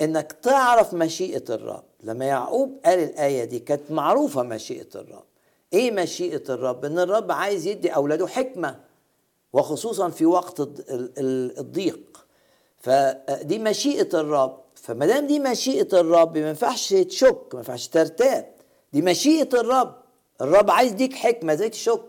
إنك 0.00 0.32
تعرف 0.32 0.94
مشيئة 0.94 1.44
الرب. 1.54 1.84
لما 2.02 2.24
يعقوب 2.24 2.78
قال 2.84 2.98
الآية 2.98 3.44
دي 3.44 3.58
كانت 3.58 3.90
معروفة 3.90 4.42
مشيئة 4.42 4.88
الرب. 4.94 5.24
إيه 5.72 5.90
مشيئة 5.90 6.42
الرب؟ 6.48 6.84
إن 6.84 6.98
الرب 6.98 7.32
عايز 7.32 7.66
يدي 7.66 7.88
أولاده 7.90 8.26
حكمة 8.26 8.80
وخصوصا 9.52 10.08
في 10.08 10.26
وقت 10.26 10.60
الضيق. 11.58 12.26
فدي 12.78 13.58
مشيئة 13.58 14.20
الرب. 14.20 14.60
فما 14.74 15.06
دام 15.06 15.26
دي 15.26 15.38
مشيئة 15.38 16.00
الرب 16.00 16.38
ما 16.38 16.48
ينفعش 16.48 16.94
تشك 16.94 17.46
ما 17.52 17.58
ينفعش 17.60 17.88
ترتاب. 17.88 18.54
دي 18.92 19.02
مشيئة 19.02 19.48
الرب. 19.60 19.94
الرب 20.40 20.70
عايز 20.70 20.92
يديك 20.92 21.14
حكمة 21.14 21.54
زي 21.54 21.68
تشك. 21.68 22.02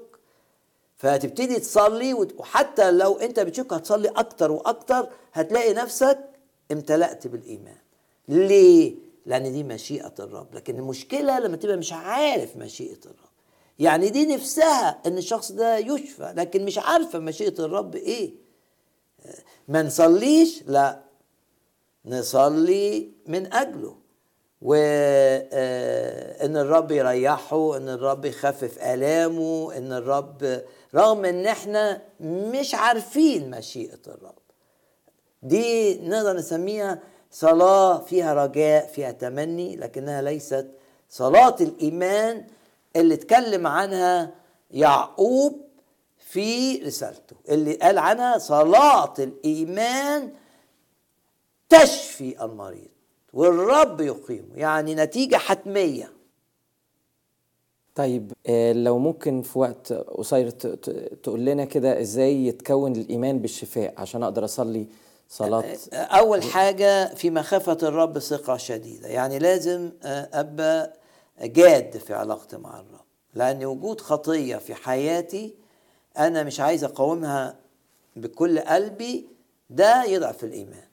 فهتبتدي 0.98 1.60
تصلي 1.60 2.14
وحتى 2.14 2.92
لو 2.92 3.14
أنت 3.18 3.40
بتشك 3.40 3.74
هتصلي 3.74 4.08
أكتر 4.10 4.52
وأكتر 4.52 5.10
هتلاقي 5.34 5.74
نفسك 5.74 6.20
امتلأت 6.72 7.28
بالإيمان. 7.28 7.78
ليه؟ 8.28 8.96
لأن 9.26 9.52
دي 9.52 9.64
مشيئة 9.64 10.14
الرب. 10.20 10.56
لكن 10.56 10.76
المشكلة 10.80 11.40
لما 11.40 11.58
تبقى 11.58 11.78
مش 11.78 11.94
عارف 11.94 12.58
مشيئة 12.58 13.00
الرب. 13.06 13.33
يعني 13.80 14.10
دي 14.10 14.26
نفسها 14.26 15.00
إن 15.06 15.18
الشخص 15.18 15.52
ده 15.52 15.78
يشفى 15.78 16.34
لكن 16.36 16.66
مش 16.66 16.78
عارفة 16.78 17.20
مشيئة 17.20 17.60
الرب 17.66 17.96
إيه. 17.96 18.34
ما 19.68 19.82
نصليش؟ 19.84 20.64
لا. 20.68 21.00
نصلي 22.06 23.12
من 23.28 23.54
أجله. 23.54 23.96
وان 24.62 26.58
الرب 26.58 26.92
يريحه 26.92 27.78
إن 27.78 27.90
الرب 27.90 28.26
يخفف 28.26 28.80
آلامه 28.84 29.78
إن 29.78 29.92
الرب 29.94 30.62
رغم 30.96 31.26
إن 31.26 31.46
إحنا 31.46 32.02
مش 32.20 32.76
عارفين 32.76 33.50
مشيئة 33.50 34.00
الرب. 34.08 34.36
دي 35.44 35.96
نقدر 36.08 36.34
نسميها 36.34 37.00
صلاة 37.32 37.98
فيها 38.02 38.34
رجاء 38.34 38.88
فيها 38.88 39.12
تمني 39.12 39.76
لكنها 39.76 40.22
ليست 40.22 40.68
صلاة 41.10 41.56
الإيمان 41.62 42.48
اللي 42.96 43.14
اتكلم 43.14 43.68
عنها 43.68 44.32
يعقوب 44.72 45.62
في 46.18 46.78
رسالته 46.78 47.36
اللي 47.50 47.74
قال 47.74 47.98
عنها 47.98 48.38
صلاة 48.38 49.14
الإيمان 49.20 50.32
تشفي 51.70 52.44
المريض 52.46 52.88
والرب 53.34 54.02
يقيمه 54.02 54.56
يعني 54.56 54.96
نتيجة 54.96 55.36
حتمية. 55.36 56.12
طيب 57.96 58.32
آه، 58.48 58.74
لو 58.74 58.98
ممكن 58.98 59.42
في 59.42 59.60
وقت 59.60 59.94
قصير 59.94 60.50
تقول 61.24 61.46
لنا 61.46 61.66
كده 61.66 62.02
إزاي 62.02 62.48
يتكون 62.48 62.96
الإيمان 62.96 63.40
بالشفاء 63.40 63.94
عشان 63.98 64.24
أقدر 64.24 64.46
أصلي 64.46 64.88
صلاة؟ 65.30 65.64
أول 65.94 66.44
حاجة 66.44 67.14
في 67.14 67.30
مخافة 67.30 67.78
الرب 67.84 68.20
ثقة 68.20 68.58
شديدة 68.58 69.08
يعني 69.08 69.40
لازم 69.40 69.92
آه، 70.04 70.30
أبقى 70.34 70.94
جاد 71.42 71.98
في 71.98 72.14
علاقتي 72.14 72.58
مع 72.58 72.80
الرب. 72.80 73.04
لأن 73.34 73.66
وجود 73.66 74.02
خطية 74.02 74.56
في 74.58 74.76
حياتي 74.76 75.56
أنا 76.18 76.44
مش 76.44 76.60
عايز 76.60 76.84
أقاومها 76.84 77.60
بكل 78.16 78.60
قلبي 78.60 79.28
ده 79.70 80.04
يضعف 80.04 80.44
الإيمان. 80.44 80.88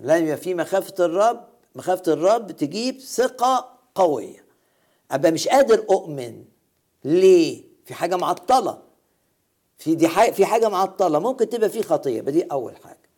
لازم 0.00 0.24
يبقى 0.24 0.36
في 0.36 0.54
مخافة 0.54 1.04
الرب 1.04 1.48
مخافة 1.74 2.12
الرب 2.12 2.52
تجيب 2.52 3.00
ثقة 3.00 3.78
قوية. 3.94 4.44
أبقى 5.10 5.30
مش 5.32 5.48
قادر 5.48 5.84
أؤمن. 5.90 6.44
ليه؟ 7.04 7.64
في 7.84 7.94
حاجة 7.94 8.16
معطلة. 8.16 8.82
في 9.78 9.94
دي 9.94 10.08
حاجة 10.08 10.30
في 10.30 10.46
حاجة 10.46 10.68
معطلة. 10.68 11.18
ممكن 11.18 11.48
تبقى 11.48 11.68
في 11.68 11.82
خطية 11.82 12.20
بدي 12.20 12.42
أول 12.42 12.76
حاجة. 12.76 13.08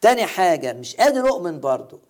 تاني 0.00 0.26
حاجة 0.26 0.72
مش 0.72 0.96
قادر 0.96 1.28
أؤمن 1.28 1.60
برضو. 1.60 2.00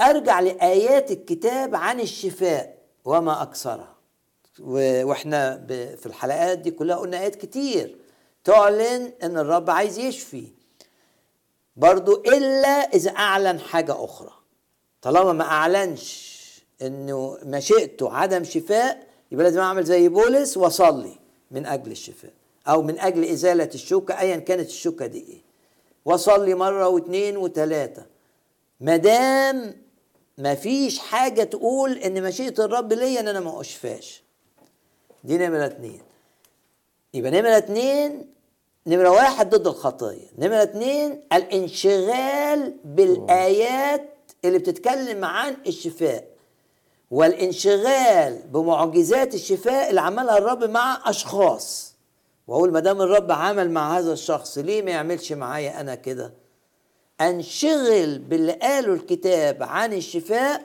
أرجع 0.00 0.40
لآيات 0.40 1.10
الكتاب 1.10 1.74
عن 1.74 2.00
الشفاء 2.00 2.78
وما 3.04 3.42
أكثرها. 3.42 3.94
و- 4.60 5.04
وإحنا 5.04 5.56
ب- 5.56 5.94
في 5.94 6.06
الحلقات 6.06 6.58
دي 6.58 6.70
كلها 6.70 6.96
قلنا 6.96 7.20
آيات 7.20 7.34
كتير 7.34 7.96
تعلن 8.44 9.12
إن 9.22 9.38
الرب 9.38 9.70
عايز 9.70 9.98
يشفي. 9.98 10.44
برضو 11.76 12.16
إلا 12.26 12.68
إذا 12.68 13.10
أعلن 13.10 13.60
حاجة 13.60 14.04
أخرى. 14.04 14.30
طالما 15.02 15.32
ما 15.32 15.44
أعلنش 15.44 16.38
إنه 16.82 17.38
مشيئته 17.42 18.14
عدم 18.14 18.44
شفاء 18.44 19.06
يبقى 19.32 19.44
لازم 19.44 19.60
أعمل 19.60 19.84
زي 19.84 20.08
بولس 20.08 20.56
وأصلي 20.56 21.18
من 21.50 21.66
أجل 21.66 21.90
الشفاء. 21.90 22.32
أو 22.68 22.82
من 22.82 22.98
أجل 23.00 23.24
إزالة 23.24 23.70
الشوكة 23.74 24.20
أيا 24.20 24.36
كانت 24.36 24.68
الشوكة 24.68 25.06
دي 25.06 25.18
إيه. 25.18 25.40
وأصلي 26.04 26.54
مرة 26.54 26.88
واثنين 26.88 27.36
وثلاثة. 27.36 28.06
مادام 28.80 29.74
ما 30.38 30.54
فيش 30.54 30.98
حاجة 30.98 31.42
تقول 31.42 31.92
إن 31.92 32.22
مشيئة 32.22 32.64
الرب 32.64 32.92
ليا 32.92 33.20
إن 33.20 33.28
أنا 33.28 33.40
ما 33.40 33.60
أشفاش 33.60 34.22
دي 35.24 35.38
نمرة 35.38 35.66
اتنين. 35.66 36.00
يبقى 37.14 37.30
نمرة 37.30 37.56
اتنين 37.56 38.26
نمرة 38.86 39.10
واحد 39.10 39.50
ضد 39.54 39.66
الخطية. 39.66 40.26
نمرة 40.38 40.62
اتنين 40.62 41.22
الانشغال 41.32 42.74
بالآيات 42.84 44.10
اللي 44.44 44.58
بتتكلم 44.58 45.24
عن 45.24 45.56
الشفاء 45.66 46.24
والانشغال 47.10 48.42
بمعجزات 48.52 49.34
الشفاء 49.34 49.90
اللي 49.90 50.00
عملها 50.00 50.38
الرب 50.38 50.64
مع 50.64 51.02
أشخاص. 51.10 51.94
وأقول 52.46 52.72
ما 52.72 52.80
دام 52.80 53.02
الرب 53.02 53.32
عمل 53.32 53.70
مع 53.70 53.98
هذا 53.98 54.12
الشخص 54.12 54.58
ليه 54.58 54.82
ما 54.82 54.90
يعملش 54.90 55.32
معايا 55.32 55.80
أنا 55.80 55.94
كده؟ 55.94 56.32
أنشغل 57.20 58.18
باللي 58.18 58.52
قاله 58.52 58.94
الكتاب 58.94 59.62
عن 59.62 59.92
الشفاء 59.92 60.64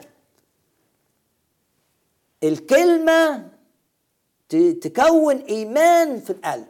الكلمة 2.44 3.48
تكون 4.80 5.36
إيمان 5.36 6.20
في 6.20 6.30
القلب 6.30 6.66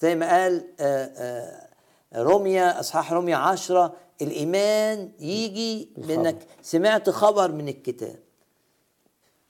زي 0.00 0.14
ما 0.14 0.30
قال 0.42 0.64
آه، 0.80 1.04
آه، 1.16 2.22
روميا 2.22 2.80
إصحاح 2.80 3.12
روميا 3.12 3.36
عشرة 3.36 3.96
الإيمان 4.22 5.12
يجي 5.20 5.88
بانك 5.96 6.46
سمعت 6.62 7.10
خبر 7.10 7.52
من 7.52 7.68
الكتاب. 7.68 8.18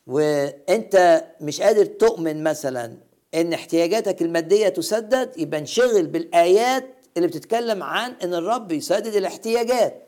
وأنت 0.07 1.25
مش 1.41 1.61
قادر 1.61 1.85
تؤمن 1.85 2.43
مثلا 2.43 2.97
إن 3.35 3.53
احتياجاتك 3.53 4.23
المادية 4.23 4.69
تسدد 4.69 5.39
يبقى 5.39 5.61
انشغل 5.61 6.07
بالآيات 6.07 6.85
اللي 7.17 7.29
بتتكلم 7.29 7.83
عن 7.83 8.15
إن 8.25 8.35
الرب 8.35 8.73
يسدد 8.73 9.15
الاحتياجات. 9.15 10.03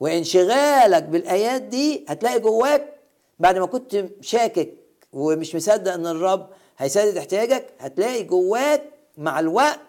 وانشغالك 0.00 1.02
بالآيات 1.02 1.62
دي 1.62 2.04
هتلاقي 2.08 2.40
جواك 2.40 2.94
بعد 3.38 3.58
ما 3.58 3.66
كنت 3.66 4.06
شاكك 4.20 4.74
ومش 5.12 5.54
مصدق 5.54 5.92
إن 5.92 6.06
الرب 6.06 6.48
هيسدد 6.78 7.16
احتياجك 7.16 7.66
هتلاقي 7.78 8.22
جواك 8.22 8.82
مع 9.18 9.40
الوقت 9.40 9.80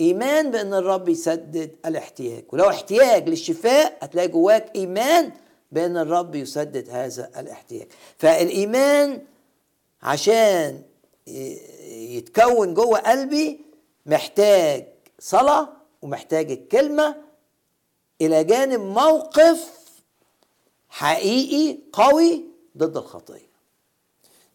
إيمان 0.00 0.50
بإن 0.50 0.74
الرب 0.74 1.08
يسدد 1.08 1.70
الاحتياج. 1.86 2.44
ولو 2.52 2.68
احتياج 2.68 3.28
للشفاء 3.28 3.98
هتلاقي 4.00 4.28
جواك 4.28 4.76
إيمان 4.76 5.32
بإن 5.72 5.96
الرب 5.96 6.34
يسدد 6.34 6.90
هذا 6.90 7.30
الاحتياج. 7.38 7.86
فالإيمان 8.18 9.22
عشان 10.02 10.82
يتكون 11.88 12.74
جوه 12.74 12.98
قلبي 12.98 13.60
محتاج 14.06 14.86
صلاة 15.22 15.68
ومحتاج 16.02 16.50
الكلمة 16.50 17.16
إلى 18.20 18.44
جانب 18.44 18.80
موقف 18.80 19.70
حقيقي 20.88 21.78
قوي 21.92 22.44
ضد 22.78 22.96
الخطية 22.96 23.52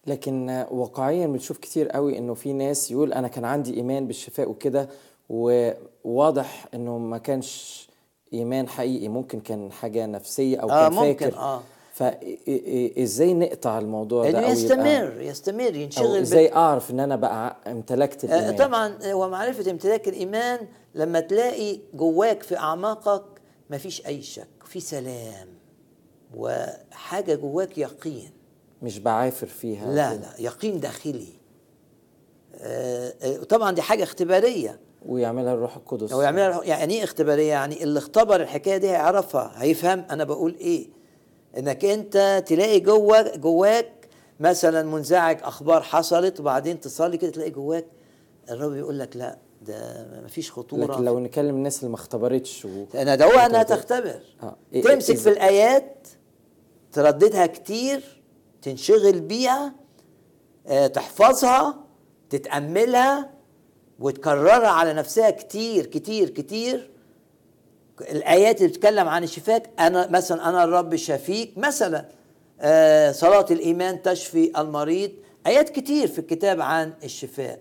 لكن 0.07 0.65
واقعيا 0.71 1.27
بنشوف 1.27 1.57
كتير 1.57 1.89
قوي 1.89 2.17
إنه 2.17 2.33
في 2.33 2.53
ناس 2.53 2.91
يقول 2.91 3.13
أنا 3.13 3.27
كان 3.27 3.45
عندي 3.45 3.73
إيمان 3.73 4.07
بالشفاء 4.07 4.49
وكده 4.49 4.89
وواضح 5.29 6.65
إنه 6.73 6.97
ما 6.97 7.17
كانش 7.17 7.87
إيمان 8.33 8.69
حقيقي 8.69 9.07
ممكن 9.07 9.39
كان 9.39 9.71
حاجة 9.71 10.05
نفسية 10.05 10.57
أو 10.57 10.69
آه، 10.69 10.89
كان 10.89 10.93
ممكن، 10.93 11.13
فاكر 11.13 11.37
آه. 11.37 11.61
فازاي 11.97 13.33
نقطع 13.33 13.79
الموضوع 13.79 14.31
ده 14.31 14.39
أو 14.39 14.43
يبقى- 14.45 14.49
يستمر 14.49 15.21
يستمر 15.21 15.75
ينشغل 15.75 16.17
إزاي 16.17 16.53
أعرف 16.53 16.91
إن 16.91 16.99
أنا 16.99 17.15
بقى 17.15 17.57
امتلكت 17.67 18.25
آه، 18.25 18.27
الإيمان؟ 18.39 18.55
طبعا 18.55 19.13
ومعرفة 19.13 19.71
امتلاك 19.71 20.07
الإيمان 20.07 20.59
لما 20.95 21.19
تلاقي 21.19 21.79
جواك 21.93 22.43
في 22.43 22.57
أعماقك 22.57 23.23
مفيش 23.69 24.05
أي 24.05 24.21
شك 24.21 24.47
في 24.65 24.79
سلام 24.79 25.47
وحاجة 26.35 27.35
جواك 27.35 27.77
يقين. 27.77 28.31
مش 28.81 28.99
بعافر 28.99 29.47
فيها 29.47 29.85
لا. 29.93 30.13
لا 30.13 30.29
يقين 30.39 30.79
داخلي. 30.79 31.27
آه، 32.55 33.13
آه، 33.21 33.37
طبعا 33.43 33.71
دي 33.71 33.81
حاجة 33.81 34.03
اختبارية. 34.03 34.79
ويعملها 35.05 35.53
الروح 35.53 35.75
القدس. 35.75 36.11
لو 36.11 36.21
يعملها 36.21 36.63
يعني 36.63 36.93
إيه 36.93 37.03
اختبارية؟ 37.03 37.49
يعني 37.49 37.83
اللي 37.83 37.99
اختبر 37.99 38.41
الحكاية 38.41 38.77
دي 38.77 38.89
هيعرفها 38.89 39.51
هيفهم 39.55 40.05
أنا 40.11 40.23
بقول 40.23 40.55
إيه. 40.55 40.96
إنك 41.57 41.85
أنت 41.85 42.43
تلاقي 42.47 42.79
جوه 42.79 43.35
جواك 43.37 44.07
مثلا 44.39 44.83
منزعج 44.83 45.37
أخبار 45.43 45.81
حصلت 45.81 46.39
وبعدين 46.39 46.79
تصلي 46.79 47.17
كده 47.17 47.31
تلاقي 47.31 47.49
جواك 47.49 47.85
الرب 48.49 48.75
يقول 48.75 48.99
لك 48.99 49.17
لا 49.17 49.37
ده 49.61 50.07
مفيش 50.25 50.51
خطورة. 50.51 50.93
لكن 50.93 51.05
لو 51.05 51.19
نكلم 51.19 51.55
الناس 51.55 51.79
اللي 51.79 51.89
ما 51.89 51.95
اختبرتش 51.95 52.65
و... 52.65 52.85
أنا 52.95 53.13
ادعوها 53.13 53.45
إنها 53.45 53.63
تختبر. 53.63 54.21
آه. 54.43 54.55
إيه- 54.73 54.83
تمسك 54.83 55.15
إيه- 55.15 55.19
في 55.19 55.29
الآيات 55.29 56.07
ترددها 56.91 57.45
كتير 57.45 58.21
تنشغل 58.61 59.19
بيها 59.19 59.75
آه، 60.67 60.87
تحفظها 60.87 61.83
تتأملها 62.29 63.29
وتكررها 63.99 64.67
على 64.67 64.93
نفسها 64.93 65.29
كتير 65.29 65.85
كتير 65.85 66.29
كتير. 66.29 66.91
الآيات 68.01 68.57
اللي 68.57 68.67
بتتكلم 68.67 69.07
عن 69.07 69.23
الشفاء 69.23 69.63
أنا 69.79 70.07
مثلا 70.07 70.49
أنا 70.49 70.63
الرب 70.63 70.95
شفيك 70.95 71.57
مثلا. 71.57 72.05
آه، 72.61 73.11
صلاة 73.11 73.45
الإيمان 73.51 74.01
تشفي 74.01 74.51
المريض. 74.61 75.11
آيات 75.47 75.69
كتير 75.69 76.07
في 76.07 76.19
الكتاب 76.19 76.61
عن 76.61 76.93
الشفاء 77.03 77.59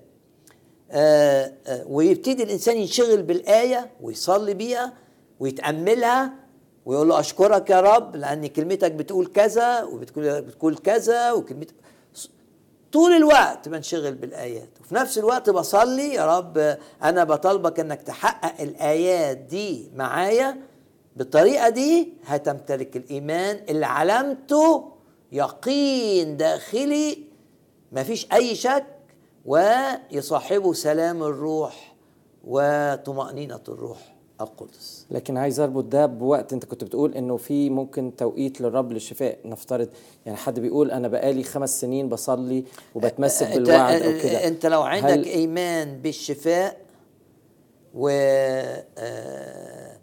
آه، 0.90 1.52
آه، 1.66 1.84
ويبتدي 1.88 2.42
الإنسان 2.42 2.76
ينشغل 2.76 3.22
بالآية 3.22 3.90
ويصلي 4.00 4.54
بيها 4.54 4.92
ويتأملها 5.40 6.32
ويقول 6.86 7.08
له 7.08 7.20
أشكرك 7.20 7.70
يا 7.70 7.80
رب 7.80 8.16
لأن 8.16 8.46
كلمتك 8.46 8.92
بتقول 8.92 9.26
كذا 9.26 9.82
وبتقول 9.82 10.42
بتقول 10.42 10.76
كذا 10.76 11.32
وكلمتك 11.32 11.74
طول 12.96 13.12
الوقت 13.12 13.68
بنشغل 13.68 14.14
بالآيات. 14.14 14.68
وفي 14.80 14.94
نفس 14.94 15.18
الوقت 15.18 15.50
بصلي 15.50 16.14
يا 16.14 16.38
رب 16.38 16.78
أنا 17.02 17.24
بطالبك 17.24 17.80
إنك 17.80 18.02
تحقق 18.02 18.60
الآيات 18.60 19.36
دي 19.36 19.90
معايا. 19.94 20.56
بالطريقة 21.16 21.68
دي 21.68 22.12
هتمتلك 22.24 22.96
الإيمان 22.96 23.64
اللي 23.68 23.86
علامته 23.86 24.92
يقين 25.32 26.36
داخلي. 26.36 27.24
مفيش 27.92 28.32
أي 28.32 28.54
شك 28.54 28.86
ويصاحبه 29.44 30.72
سلام 30.72 31.22
الروح 31.22 31.94
وطمأنينة 32.44 33.60
الروح. 33.68 34.15
القدس. 34.40 35.06
لكن 35.10 35.36
عايز 35.36 35.60
أربط 35.60 35.84
ده 35.84 36.06
بوقت 36.06 36.52
أنت 36.52 36.64
كنت 36.64 36.84
بتقول 36.84 37.14
إنه 37.14 37.36
في 37.36 37.70
ممكن 37.70 38.16
توقيت 38.16 38.60
للرب 38.60 38.92
للشفاء. 38.92 39.38
نفترض 39.44 39.88
يعني 40.26 40.38
حد 40.38 40.60
بيقول 40.60 40.90
أنا 40.90 41.08
بقالي 41.08 41.42
خمس 41.42 41.80
سنين 41.80 42.08
بصلي 42.08 42.64
وبتمسك 42.94 43.46
بالوعد 43.52 44.02
أو 44.02 44.10
كده. 44.22 44.46
أنت 44.48 44.66
لو 44.66 44.82
عندك 44.82 45.08
هل- 45.10 45.24
إيمان 45.24 45.98
بالشفاء 45.98 46.76
و 47.94 48.08
آه، 48.98 49.96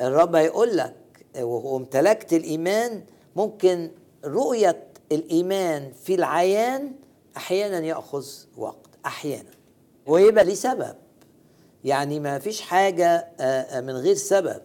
الرب 0.00 0.34
هيقول 0.34 0.76
لك 0.76 0.94
وامتلكت 1.40 2.32
الإيمان 2.32 3.02
ممكن 3.36 3.90
رؤية 4.24 4.84
الإيمان 5.12 5.92
في 6.02 6.14
العيان 6.14 6.92
أحيانا 7.36 7.78
يأخذ 7.78 8.26
وقت 8.56 8.86
أحيانا 9.06 9.50
ويبقى 10.06 10.44
ليه 10.44 10.54
سبب. 10.54 10.94
يعني 11.84 12.20
ما 12.20 12.38
فيش 12.38 12.60
حاجة 12.60 13.28
آه، 13.40 13.42
آه، 13.42 13.80
من 13.80 13.92
غير 13.96 14.14
سبب. 14.14 14.60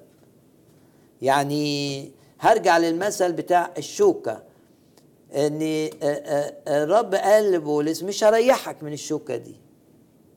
يعني 1.22 2.12
هرجع 2.40 2.78
للمثل 2.78 3.32
بتاع 3.34 3.74
الشوكة 3.78 4.44
إن 5.36 5.90
آه، 6.04 6.54
الرب 6.68 7.16
قال 7.16 7.52
لبولس 7.52 8.04
مش 8.04 8.24
هريحك 8.24 8.84
من 8.84 8.94
الشوكة 8.94 9.36
دي. 9.36 9.56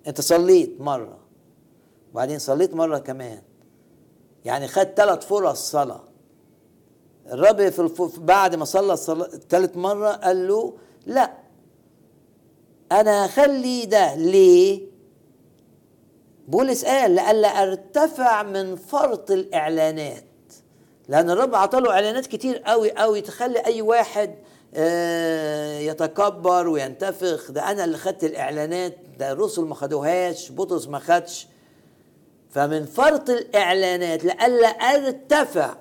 أنت 0.07 0.21
صليت 0.21 0.81
مرة 0.81 1.19
وبعدين 2.13 2.39
صليت 2.39 2.75
مرة 2.75 2.99
كمان. 2.99 3.43
يعني 4.45 4.69
خد 4.69 4.85
ثلاث 4.97 5.27
فرص 5.27 5.71
صلاة. 5.71 6.05
الرب 7.27 7.69
في. 7.69 8.11
بعد 8.19 8.55
ما 8.55 8.65
صلى 8.65 8.97
ثالث 9.49 9.77
مرة 9.77 10.09
قال 10.11 10.49
له 10.49 10.77
لا 11.07 11.33
أنا 12.93 13.27
هخلي 13.27 13.87
ده. 13.87 14.15
ليه؟ 14.15 14.96
بولس 16.49 16.85
قال 16.85 17.11
لئلا 17.15 17.63
أرتفع 17.63 18.43
من 18.43 18.77
فرط 18.77 19.31
الإعلانات 19.31 20.25
لأن 21.09 21.31
الرب 21.31 21.55
عطاله 21.55 21.91
إعلانات 21.91 22.27
كتير 22.27 22.59
قوي 22.59 22.93
قوي 22.93 23.21
تخلي 23.21 23.59
أي 23.67 23.83
واحد 23.83 24.35
آه، 24.75 25.79
يتكبر 25.79 26.69
وينتفخ. 26.69 27.51
ده 27.51 27.71
أنا 27.71 27.85
اللي 27.85 27.99
خدت 27.99 28.25
الإعلانات 28.25 28.97
ده 29.19 29.33
الرسل 29.33 29.63
ما 29.63 29.75
خدوهاش 29.75 30.53
بطرس 30.53 30.89
ما 30.89 30.99
خدش. 30.99 31.47
فمن 32.51 32.85
فرط 32.87 33.31
الإعلانات 33.31 34.25
لئلا 34.25 34.69
أرتفع 34.69 35.75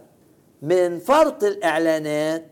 من 0.61 0.99
فرط 0.99 1.43
الإعلانات 1.43 2.45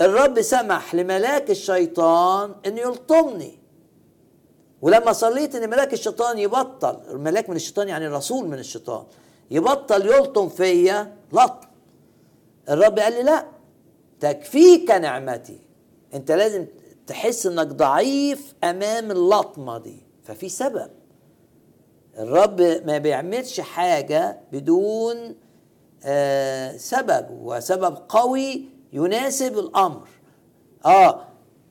الرب 0.00 0.40
سمح 0.42 0.94
لملاك 0.94 1.50
الشيطان 1.50 2.54
انه 2.66 2.80
يلطمني. 2.80 3.58
ولما 4.82 5.12
صليت 5.12 5.54
إن 5.54 5.70
ملاك 5.70 5.92
الشيطان 5.92 6.38
يبطل 6.38 7.00
الملاك 7.10 7.50
من 7.50 7.56
الشيطان 7.56 7.88
يعني 7.88 8.06
رسول 8.08 8.48
من 8.48 8.58
الشيطان 8.58 9.04
يبطل 9.50 10.06
يلطم 10.06 10.48
فيا 10.48 11.16
لطم 11.32 11.66
الرب 12.68 12.98
قال 12.98 13.12
لي 13.12 13.22
لا 13.22 13.46
تكفيك 14.20 14.90
نعمتي. 14.90 15.58
أنت 16.14 16.32
لازم 16.32 16.66
تحس 17.06 17.46
إنك 17.46 17.66
ضعيف 17.66 18.54
أمام 18.64 19.10
اللطمة 19.10 19.78
دي. 19.78 20.02
ففي 20.24 20.48
سبب. 20.48 20.90
الرب 22.18 22.60
ما 22.60 22.98
بيعملش 22.98 23.60
حاجة 23.60 24.40
بدون 24.52 25.34
آه 26.04 26.76
سبب 26.76 27.26
وسبب 27.30 27.98
قوي 28.08 28.64
يناسب 28.92 29.58
الأمر. 29.58 30.08
آه 30.86 31.24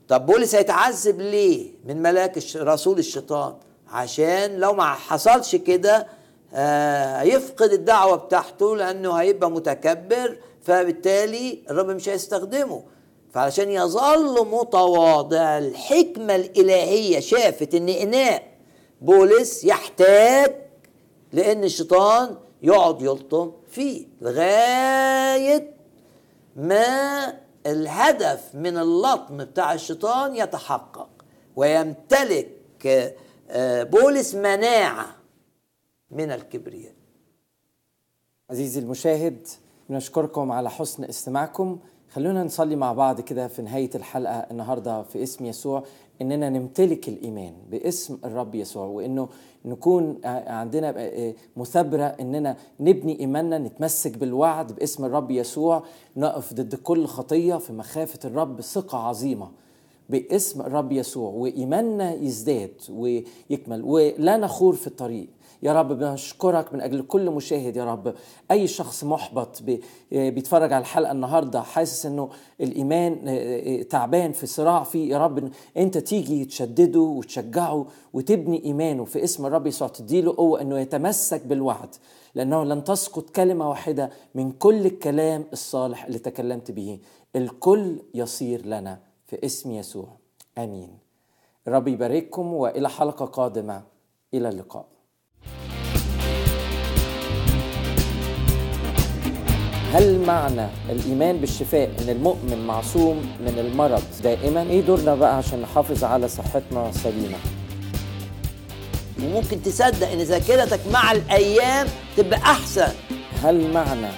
طب 0.08 0.26
بولس 0.26 0.54
هيتعذب 0.54 1.20
ليه 1.20 1.70
من 1.84 2.02
ملاك. 2.02 2.38
رسول 2.56 2.98
الشيطان 2.98 3.54
عشان 3.88 4.56
لو 4.56 4.72
ما 4.72 4.84
حصلش 4.84 5.56
كده 5.56 6.06
آه 6.54 7.16
هيفقد 7.20 7.72
الدعوة 7.72 8.16
بتاعته 8.16 8.76
لأنه 8.76 9.12
هيبقى 9.12 9.50
متكبر 9.50 10.38
فبالتالي 10.62 11.58
الرب 11.70 11.86
مش 11.90 12.08
هيستخدمه 12.08 12.82
فعلشان 13.32 13.70
يظل 13.70 14.46
متواضع 14.46 15.58
الحكمة 15.58 16.36
الإلهية 16.36 17.20
شافت 17.20 17.74
إن 17.74 17.88
إناء 17.88 18.42
بولس 19.00 19.64
يحتاج 19.64 20.54
لأن 21.32 21.64
الشيطان 21.64 22.36
يقعد 22.62 23.02
يلطم 23.02 23.52
فيه 23.70 24.06
لغاية 24.20 25.70
ما 26.56 27.34
الهدف 27.66 28.54
من 28.54 28.78
اللطم 28.78 29.44
بتاع 29.44 29.74
الشيطان 29.74 30.36
يتحقق 30.36 31.24
ويمتلك 31.56 32.52
آه، 33.50 33.82
بولس 33.82 34.34
مناعة 34.34 35.16
من 36.10 36.30
الكبرياء. 36.30 36.94
عزيزي 38.50 38.80
المشاهد 38.80 39.48
بنشكركم 39.88 40.52
على 40.52 40.70
حسن 40.70 41.04
استماعكم. 41.04 41.78
خلونا 42.16 42.44
نصلي 42.44 42.76
مع 42.76 42.92
بعض 42.92 43.20
كده 43.20 43.48
في 43.48 43.62
نهاية 43.62 43.90
الحلقة 43.94 44.46
النهاردة 44.50 45.02
في 45.02 45.22
اسم 45.22 45.46
يسوع 45.46 45.82
إننا 46.22 46.48
نمتلك 46.48 47.08
الإيمان 47.08 47.52
باسم 47.70 48.18
الرب 48.24 48.54
يسوع 48.54 48.86
وإنه 48.86 49.28
نكون 49.64 50.20
عندنا 50.24 50.94
مثابرة 51.56 52.04
إننا 52.04 52.56
نبني 52.80 53.20
إيماننا 53.20 53.58
نتمسك 53.58 54.18
بالوعد 54.18 54.72
باسم 54.72 55.04
الرب 55.04 55.30
يسوع 55.30 55.82
نقف 56.16 56.54
ضد 56.54 56.74
كل 56.74 57.06
خطية 57.06 57.54
في 57.54 57.72
مخافة 57.72 58.28
الرب 58.28 58.60
ثقة 58.60 58.98
عظيمة 58.98 59.50
باسم 60.10 60.60
الرب 60.60 60.92
يسوع 60.92 61.30
وإيماننا 61.30 62.14
يزداد 62.14 62.72
ويكمل 62.90 63.82
ولا 63.82 64.36
نخور 64.36 64.74
في 64.74 64.86
الطريق. 64.86 65.28
يا 65.62 65.72
رب 65.72 65.92
بنشكرك 65.92 66.74
من 66.74 66.80
أجل 66.80 67.02
كل 67.02 67.30
مشاهد 67.30 67.76
يا 67.76 67.84
رب. 67.84 68.14
أي 68.50 68.66
شخص 68.66 69.04
محبط 69.04 69.62
بي- 69.62 69.80
بيتفرج 70.12 70.72
على 70.72 70.80
الحلقة 70.82 71.12
النهارده 71.12 71.62
حاسس 71.62 72.06
إنه 72.06 72.28
الإيمان 72.60 73.18
تعبان 73.90 74.32
في 74.32 74.46
صراع 74.46 74.82
فيه 74.84 75.10
يا 75.10 75.18
رب 75.18 75.50
أنت 75.76 75.98
تيجي 75.98 76.44
تشدده 76.44 77.00
وتشجعه 77.00 77.86
وتبني 78.12 78.64
إيمانه 78.64 79.04
في 79.04 79.24
اسم 79.24 79.46
الرب 79.46 79.66
يسوع 79.66 79.88
تديله 79.88 80.34
قوة 80.36 80.60
إنه 80.60 80.78
يتمسك 80.78 81.46
بالوعد 81.46 81.94
لأنه 82.34 82.64
لن 82.64 82.84
تسقط 82.84 83.30
كلمة 83.30 83.68
واحدة 83.70 84.10
من 84.34 84.52
كل 84.52 84.86
الكلام 84.86 85.44
الصالح 85.52 86.04
اللي 86.04 86.18
تكلمت 86.18 86.70
به. 86.70 86.98
الكل 87.36 87.96
يصير 88.14 88.66
لنا 88.66 88.98
في 89.26 89.46
اسم 89.46 89.70
يسوع. 89.70 90.08
آمين. 90.58 90.88
الرب 91.68 91.88
يبارككم 91.88 92.52
وإلى 92.52 92.88
حلقة 92.88 93.24
قادمة. 93.26 93.82
إلى 94.34 94.48
اللقاء. 94.48 94.84
هل 99.96 100.20
معنى 100.20 100.66
الإيمان 100.90 101.36
بالشفاء 101.36 101.90
إن 102.02 102.08
المؤمن 102.08 102.66
معصوم 102.66 103.16
من 103.40 103.58
المرض 103.58 104.02
دائما؟ 104.22 104.62
إيه 104.62 104.80
دورنا 104.80 105.14
بقى 105.14 105.36
عشان 105.36 105.62
نحافظ 105.62 106.04
على 106.04 106.28
صحتنا 106.28 106.92
سليمة؟ 106.92 107.36
وممكن 109.22 109.62
تصدق 109.62 110.08
إن 110.10 110.18
ذاكرتك 110.18 110.80
مع 110.92 111.12
الأيام 111.12 111.86
تبقى 112.16 112.38
أحسن 112.38 112.88
هل 113.42 113.72
معنى 113.72 114.08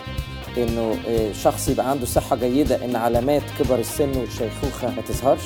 إنه 0.57 0.97
آه، 1.09 1.33
شخص 1.33 1.69
يبقى 1.69 1.91
عنده 1.91 2.07
صحة 2.07 2.37
جيدة 2.37 2.85
إن 2.85 2.97
علامات 2.97 3.43
كبر 3.59 3.79
السن 3.79 4.17
والشيخوخة 4.17 4.91
ما 4.91 5.03
تظهرش؟ 5.09 5.43